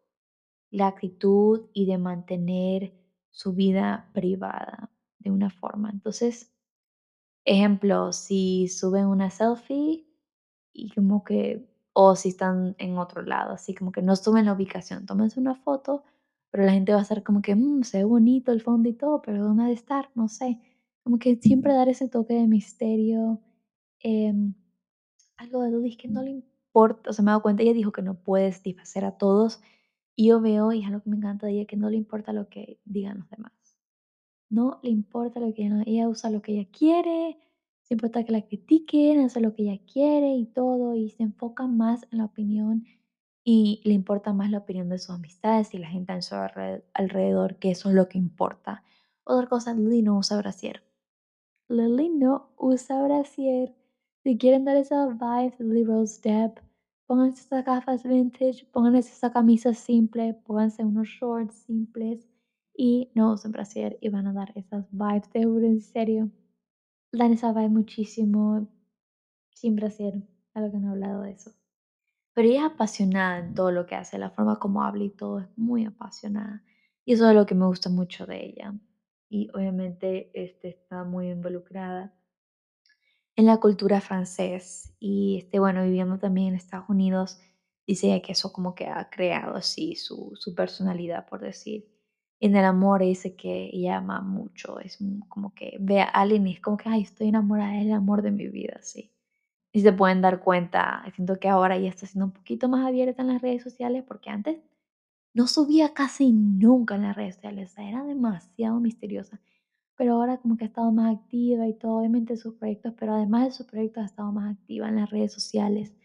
La 0.70 0.88
actitud 0.88 1.70
y 1.74 1.86
de 1.86 1.98
mantener 1.98 2.94
su 3.32 3.54
vida 3.54 4.10
privada 4.14 4.92
de 5.20 5.32
una 5.32 5.50
forma. 5.50 5.90
Entonces, 5.92 6.54
ejemplo, 7.46 8.12
si 8.14 8.68
suben 8.68 9.06
una 9.08 9.30
selfie 9.30 10.08
y 10.74 10.90
como 10.94 11.24
que, 11.24 11.70
o 11.94 12.16
si 12.16 12.30
están 12.30 12.76
en 12.80 12.98
otro 12.98 13.22
lado, 13.22 13.54
así 13.54 13.74
como 13.76 13.92
que 13.92 14.02
no 14.02 14.16
suben 14.16 14.46
la 14.46 14.54
ubicación, 14.54 15.06
tómense 15.06 15.40
una 15.40 15.56
foto, 15.56 16.04
pero 16.54 16.66
la 16.66 16.74
gente 16.74 16.94
va 16.94 17.00
a 17.00 17.02
estar 17.02 17.24
como 17.24 17.42
que, 17.42 17.56
mmm, 17.56 17.82
se 17.84 17.98
ve 18.00 18.04
bonito 18.06 18.52
el 18.52 18.62
fondo 18.62 18.88
y 18.88 18.94
todo, 18.94 19.24
pero 19.24 19.44
¿dónde 19.44 19.63
ha 19.63 19.68
de 19.68 19.74
estar? 19.74 20.12
No 20.13 20.28
sé. 20.30 20.60
Como 21.04 21.18
que 21.18 21.36
siempre 21.38 21.74
dar 21.74 21.89
ese 21.89 22.08
toque 22.10 22.36
de 22.36 22.48
misterio. 22.48 23.42
Em, 24.02 24.54
algo 25.38 25.62
de 25.63 25.72
Lily 25.72 25.98
que 25.98 26.08
no 26.10 26.22
le 26.24 26.32
importa, 26.32 27.10
o 27.12 27.13
sea, 27.13 27.24
me 27.26 27.32
he 27.32 27.34
dado 27.34 27.42
cuenta, 27.44 27.63
ella 27.63 27.74
dijo 27.74 27.92
que 27.92 28.02
no 28.04 28.16
puede 28.24 28.52
satisfacer 28.52 29.06
a 29.06 29.18
todos, 29.18 29.62
y 30.16 30.30
yo 30.30 30.42
veo, 30.42 30.72
y 30.74 30.82
es 30.82 30.88
algo 30.88 31.02
que 31.04 31.10
me 31.12 31.18
encanta 31.18 31.48
de 31.48 31.54
ella, 31.54 31.66
que 31.68 31.78
no 31.78 31.89
le 31.89 31.98
importa 31.98 32.34
lo 32.34 32.50
que 32.50 32.80
digan 32.86 33.20
los 33.20 33.30
demás. 33.32 33.54
No 34.50 34.80
le 34.84 34.89
importa 34.92 35.39
lo 35.42 35.54
que 35.54 35.66
ella, 35.66 35.84
ella 35.86 36.08
usa 36.10 36.30
lo 36.30 36.42
que 36.42 36.54
ella 36.54 36.70
quiere, 36.72 37.38
se 37.82 37.96
importa 37.96 38.24
que 38.24 38.32
la 38.32 38.42
critiquen, 38.44 39.20
hace 39.22 39.42
lo 39.42 39.54
que 39.54 39.63
ella 39.63 39.82
quiere 39.92 40.36
y 40.36 40.46
todo, 40.46 40.96
y 40.96 41.10
se 41.10 41.24
enfoca 41.24 41.68
más 41.68 42.06
en 42.12 42.20
la 42.20 42.26
opinión 42.26 42.86
y 43.43 43.82
le 43.84 43.93
importa 43.93 44.34
más 44.34 44.49
la 44.51 44.60
opinión 44.60 44.89
de 44.89 44.99
sus 44.99 45.10
amistades 45.12 45.73
y 45.73 45.77
la 45.77 45.89
gente 45.89 46.13
a 46.13 46.21
su 46.21 46.36
alrededor, 46.93 47.58
que 47.58 47.71
eso 47.71 47.89
es 47.89 47.95
lo 47.95 48.08
que 48.08 48.17
importa. 48.17 48.84
Otra 49.25 49.47
cosa, 49.47 49.73
Lily 49.73 50.01
no 50.01 50.17
usa 50.17 50.38
brasier. 50.38 50.84
Lily 51.67 52.10
no 52.10 52.51
usa 52.58 53.01
brasier. 53.03 53.75
Si 54.23 54.38
quieren 54.38 54.65
dar 54.65 54.77
esa 54.77 55.08
vibe 55.08 55.56
Lily 55.60 55.84
Rose 55.84 56.21
Depp, 56.21 56.60
pónganse 57.06 57.41
esas 57.41 57.65
gafas 57.65 58.03
vintage, 58.03 58.65
pónganse 58.71 59.12
esa 59.12 59.32
camisa 59.32 59.73
simple, 59.73 60.34
pónganse 60.45 60.84
unos 60.84 61.08
shorts 61.08 61.56
simples 61.56 62.27
y 62.75 63.12
no 63.13 63.34
usen 63.34 63.51
brasier 63.51 63.97
y 64.01 64.10
van 64.10 64.27
a 64.27 64.34
dar 64.34 64.51
esas 64.56 64.86
vibes 64.91 65.29
de 65.32 65.41
en 65.41 65.82
serio. 65.82 66.32
Dan 67.12 67.34
esa 67.34 67.51
vibe 67.53 67.69
muchísimo 67.69 68.67
sin 69.51 69.75
brasier, 69.75 70.23
algo 70.53 70.71
que 70.71 70.79
no 70.79 70.88
he 70.88 70.91
hablado 70.91 71.21
de 71.23 71.32
eso. 71.32 71.51
Pero 72.34 72.48
ella 72.48 72.67
es 72.67 72.74
apasionada 72.74 73.39
en 73.39 73.54
todo 73.54 73.72
lo 73.72 73.86
que 73.86 73.96
hace, 73.96 74.17
la 74.17 74.32
forma 74.32 74.58
como 74.58 74.84
habla 74.84 75.04
y 75.04 75.12
todo, 75.12 75.39
es 75.39 75.48
muy 75.56 75.86
apasionada. 75.86 76.63
Y 77.06 77.13
eso 77.13 77.30
es 77.30 77.36
lo 77.36 77.46
que 77.46 77.56
me 77.56 77.65
gusta 77.65 77.89
mucho 77.89 78.26
de 78.26 78.46
ella. 78.46 78.74
Y 79.30 79.50
obviamente 79.54 80.32
este, 80.34 80.69
está 80.69 81.04
muy 81.04 81.30
involucrada 81.30 82.13
en 83.36 83.46
la 83.46 83.58
cultura 83.58 84.02
francés. 84.02 84.96
Y 85.00 85.38
este, 85.39 85.60
bueno, 85.60 85.84
viviendo 85.84 86.17
también 86.17 86.50
en 86.50 86.56
Estados 86.56 86.89
Unidos, 86.89 87.39
dice 87.86 88.22
que 88.22 88.32
eso 88.32 88.52
como 88.52 88.74
que 88.74 88.88
ha 88.88 89.10
creado 89.10 89.56
así 89.56 89.96
su, 89.96 90.32
su 90.36 90.56
personalidad, 90.56 91.28
por 91.28 91.41
decir. 91.41 91.88
En 92.39 92.56
el 92.56 92.65
amor 92.65 93.02
dice 93.02 93.36
que 93.36 93.69
ella 93.72 93.98
ama 93.98 94.22
mucho, 94.22 94.80
es 94.80 94.98
como 95.30 95.54
que 95.54 95.78
ve 95.80 96.02
a 96.02 96.06
alguien 96.06 96.46
y 96.48 96.54
es 96.54 96.60
como 96.62 96.76
que, 96.78 96.89
ay, 96.89 97.04
estoy 97.04 97.30
enamorada, 97.30 97.78
es 97.78 97.86
el 97.86 97.93
amor 97.93 98.22
de 98.22 98.32
mi 98.32 98.50
vida, 98.50 98.80
sí 98.82 99.12
y 99.74 99.82
se 99.82 99.92
pueden 99.92 100.22
dar 100.22 100.40
cuenta, 100.40 101.04
siento 101.16 101.40
que 101.40 101.50
ahora 101.50 101.78
ya 101.80 101.90
está 101.90 102.06
siendo 102.06 102.28
un 102.28 102.32
poquito 102.32 102.70
más 102.70 102.86
abierta 102.86 103.24
en 103.24 103.30
las 103.30 103.42
redes 103.42 103.64
sociales 103.64 104.04
porque 104.08 104.30
antes 104.30 104.60
no 105.34 105.48
subía 105.48 105.96
casi 105.96 106.32
nunca 106.32 106.96
en 106.96 107.02
las 107.02 107.16
redes 107.16 107.36
sociales, 107.36 107.74
era 107.78 108.04
demasiado 108.04 108.80
misteriosa. 108.80 109.42
Pero 109.96 110.14
ahora 110.14 110.38
como 110.38 110.58
que 110.58 110.66
ha 110.66 110.68
estado 110.68 110.92
más 110.92 111.16
activa 111.16 111.68
y 111.68 111.74
todo, 111.74 111.98
obviamente 111.98 112.38
sus 112.38 112.54
proyectos, 112.54 112.94
pero 113.00 113.16
además 113.16 113.46
de 113.46 113.52
sus 113.52 113.66
proyectos 113.66 114.04
ha 114.04 114.06
estado 114.06 114.32
más 114.32 114.56
activa 114.56 114.90
en 114.90 114.98
las 114.98 115.10
redes 115.10 115.34
sociales. 115.34 115.96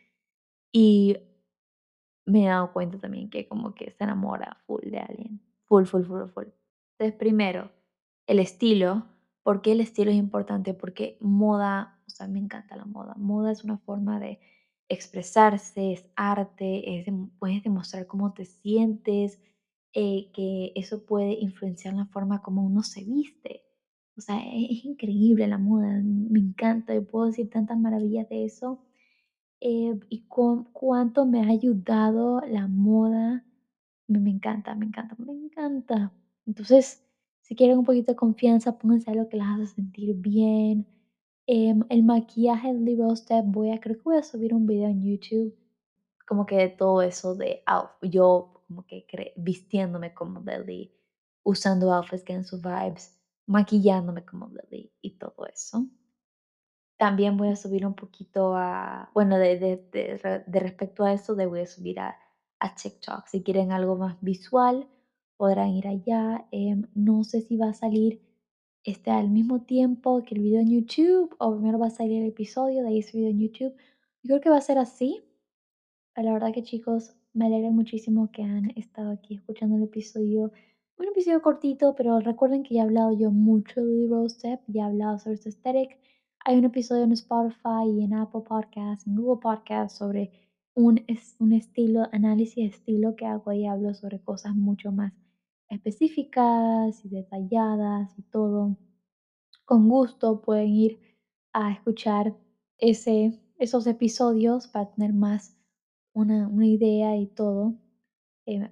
Y 0.73 1.19
me 2.25 2.45
he 2.45 2.49
dado 2.49 2.73
cuenta 2.73 2.99
también 2.99 3.29
que 3.29 3.49
como 3.49 3.75
que 3.75 3.91
se 3.91 4.05
enamora 4.05 4.57
full 4.67 4.83
de 4.83 4.99
alguien. 4.99 5.41
Full, 5.67 5.85
full, 5.85 6.05
full, 6.05 6.29
full. 6.29 6.47
Entonces, 6.99 7.19
primero, 7.19 7.71
el 8.27 8.39
estilo. 8.39 9.07
¿Por 9.49 9.63
qué 9.63 9.73
el 9.73 9.81
estilo 9.81 10.11
es 10.11 10.19
importante? 10.19 10.75
Porque 10.75 11.17
moda, 11.23 11.99
o 12.07 12.11
sea, 12.11 12.29
me 12.29 12.39
encanta 12.39 12.77
la 12.77 12.85
moda. 12.85 13.15
Moda 13.17 13.51
es 13.51 13.65
una 13.65 13.79
forma 13.79 14.21
de 14.21 14.41
expresarse, 14.91 15.93
es 15.95 16.05
arte, 16.17 17.01
es 17.01 17.07
puedes 17.39 17.63
demostrar 17.63 18.07
cómo 18.07 18.35
te 18.35 18.45
sientes, 18.45 19.41
eh, 19.95 20.31
que 20.35 20.73
eso 20.75 21.07
puede 21.07 21.33
influenciar 21.41 21.95
la 21.95 22.05
forma 22.05 22.43
como 22.43 22.63
uno 22.63 22.83
se 22.83 23.05
viste. 23.05 23.63
O 24.19 24.21
sea, 24.21 24.37
es, 24.37 24.85
increíble 24.85 25.47
la 25.47 25.57
moda, 25.57 25.99
me 26.05 26.41
encanta, 26.41 26.95
yo 26.95 27.07
puedo 27.07 27.25
decir 27.25 27.49
tantas 27.49 27.79
maravillas 27.79 28.29
de 28.29 28.45
eso. 28.45 28.85
Eh, 29.63 29.99
y 30.11 30.27
con, 30.29 30.65
cuánto 30.75 31.25
me 31.25 31.41
ha 31.41 31.49
ayudado 31.49 32.43
la 32.43 32.67
moda, 32.69 33.47
me 34.09 34.29
encanta, 34.29 34.75
me 34.75 34.85
encanta, 34.85 35.17
me 35.19 35.33
encanta. 35.33 36.13
Entonces, 36.45 37.08
si 37.49 37.57
quieren 37.57 37.79
un 37.79 37.85
poquito 37.87 38.13
de 38.13 38.17
confianza, 38.17 38.79
pónganse 38.79 39.11
algo 39.11 39.27
que 39.31 39.39
las 39.39 39.49
hace 39.59 39.77
sentir 39.77 40.15
bien. 40.15 40.87
Em, 41.47 41.83
el 41.89 42.03
maquillaje 42.03 42.75
de 42.75 42.81
Lee 42.81 43.17
Step, 43.17 43.47
voy 43.47 43.71
a, 43.71 43.81
creo 43.81 43.97
que 43.97 44.03
voy 44.03 44.19
a 44.19 44.23
subir 44.23 44.53
un 44.53 44.67
video 44.67 44.89
en 44.89 45.03
YouTube, 45.03 45.57
como 46.27 46.45
que 46.45 46.57
de 46.57 46.69
todo 46.69 47.01
eso 47.01 47.35
de 47.35 47.63
yo 48.03 48.53
como 48.67 48.85
que 48.85 49.07
vistiéndome 49.37 50.13
como 50.13 50.41
Lily, 50.41 50.93
usando 51.43 51.91
outfits 51.91 52.23
que 52.23 52.35
en 52.35 52.45
sus 52.45 52.61
vibes, 52.61 53.19
maquillándome 53.47 54.27
como 54.27 54.49
Lily 54.49 54.93
y 55.01 55.17
todo 55.17 55.47
eso. 55.47 55.87
También 56.99 57.39
voy 57.39 57.49
a 57.49 57.57
subir 57.57 57.87
un 57.87 57.95
poquito 57.95 58.55
a, 58.57 59.11
bueno, 59.15 59.39
de, 59.39 59.57
de, 59.59 60.43
de, 60.47 60.61
respecto 60.61 61.03
a 61.03 61.15
eso, 61.15 61.35
de 61.35 61.47
voy 61.47 61.61
a 61.61 61.67
subir 61.67 61.99
a, 61.99 62.15
a, 62.59 62.75
TikTok. 62.75 63.27
Si 63.27 63.43
quieren 63.43 63.73
algo 63.73 63.97
más 63.97 64.19
visual, 64.21 64.87
podrán 65.39 65.71
ir 65.71 65.89
allá. 65.89 66.47
Em, 66.51 66.87
no 66.95 67.25
sé 67.25 67.41
si 67.41 67.57
va 67.57 67.71
a 67.71 67.75
salir 67.75 68.21
este, 68.85 69.11
al 69.11 69.31
mismo 69.31 69.63
tiempo 69.63 70.23
que 70.25 70.35
el 70.35 70.43
video 70.43 70.61
en 70.61 70.71
YouTube 70.71 71.35
o 71.39 71.55
primero 71.55 71.79
va 71.79 71.87
a 71.89 71.91
salir 71.91 72.23
el 72.23 72.29
episodio, 72.29 72.83
de 72.83 72.89
ahí 72.89 72.99
ese 72.99 73.17
video 73.17 73.31
en 73.31 73.41
YouTube. 73.41 73.75
Yo 74.23 74.29
creo 74.35 74.41
que 74.43 74.51
va 74.51 74.59
a 74.59 74.61
ser 74.61 74.79
así. 74.79 75.23
La 76.17 76.33
verdad 76.33 76.53
que 76.53 76.63
chicos, 76.63 77.15
me 77.33 77.47
alegra 77.47 77.71
muchísimo 77.71 78.31
que 78.33 78.43
han 78.43 78.71
estado 78.77 79.13
aquí 79.13 79.37
escuchando 79.37 79.77
el 79.77 79.85
episodio. 79.85 80.53
Un 80.99 81.07
episodio 81.07 81.41
cortito, 81.43 81.95
pero 81.95 82.21
recuerden 82.21 82.63
que 82.65 82.75
ya 82.75 82.83
he 82.83 82.85
hablado 82.85 83.13
yo 83.13 83.31
mucho 83.31 83.85
de 83.85 84.09
Rose 84.09 84.37
Step, 84.37 84.61
ya 84.67 84.83
he 84.83 84.85
hablado 84.87 85.19
sobre 85.19 85.39
su 85.39 85.49
aesthetic 85.49 85.99
hay 86.49 86.57
un 86.57 86.65
episodio 86.65 87.05
en 87.05 87.13
Spotify 87.13 87.85
y 87.87 88.05
en 88.05 88.15
Apple 88.15 88.41
Podcasts, 88.49 89.07
en 89.07 89.17
Google 89.17 89.41
Podcasts 89.43 89.99
sobre 89.99 90.31
un, 90.75 91.05
un 91.41 91.53
estilo, 91.53 92.09
análisis 92.11 92.57
de 92.57 92.65
estilo 92.65 93.17
que 93.17 93.27
hago 93.27 93.53
y 93.53 93.67
hablo 93.67 93.93
sobre 93.93 94.21
cosas 94.21 94.55
mucho 94.55 94.91
más 94.91 95.13
específicas 95.69 97.05
y 97.05 97.09
detalladas 97.09 98.19
y 98.19 98.23
todo. 98.23 98.77
Con 99.65 99.89
gusto 99.89 100.41
pueden 100.41 100.69
ir 100.69 101.01
a 101.53 101.73
escuchar 101.73 102.37
ese, 102.79 103.39
esos 103.59 103.87
episodios 103.87 104.69
para 104.69 104.91
tener 104.91 105.13
más 105.13 105.57
una, 106.13 106.49
una 106.49 106.67
idea 106.67 107.17
y 107.17 107.27
todo. 107.27 107.75
Eh, 108.47 108.71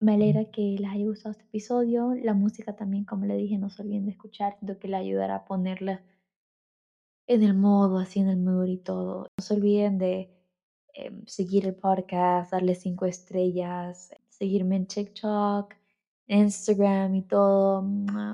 me 0.00 0.14
alegra 0.14 0.50
que 0.50 0.76
les 0.78 0.90
haya 0.90 1.06
gustado 1.06 1.32
este 1.32 1.44
episodio. 1.44 2.14
La 2.14 2.34
música 2.34 2.76
también, 2.76 3.04
como 3.04 3.24
le 3.26 3.36
dije, 3.36 3.58
no 3.58 3.70
se 3.70 3.82
olviden 3.82 4.04
de 4.06 4.12
escuchar, 4.12 4.56
siento 4.58 4.78
que 4.78 4.88
le 4.88 4.96
ayudará 4.96 5.36
a 5.36 5.44
ponerla 5.44 6.04
en 7.26 7.42
el 7.42 7.54
modo, 7.54 7.98
así 7.98 8.20
en 8.20 8.28
el 8.28 8.36
mood 8.36 8.66
y 8.66 8.78
todo. 8.78 9.28
No 9.38 9.42
se 9.42 9.54
olviden 9.54 9.98
de 9.98 10.30
em, 10.94 11.24
seguir 11.26 11.66
el 11.66 11.74
podcast, 11.74 12.52
darle 12.52 12.74
cinco 12.74 13.06
estrellas, 13.06 14.10
seguirme 14.28 14.76
en 14.76 14.86
TikTok, 14.86 15.74
Instagram 16.28 17.14
y 17.14 17.22
todo. 17.22 17.82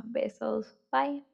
Besos. 0.04 0.76
Bye. 0.90 1.31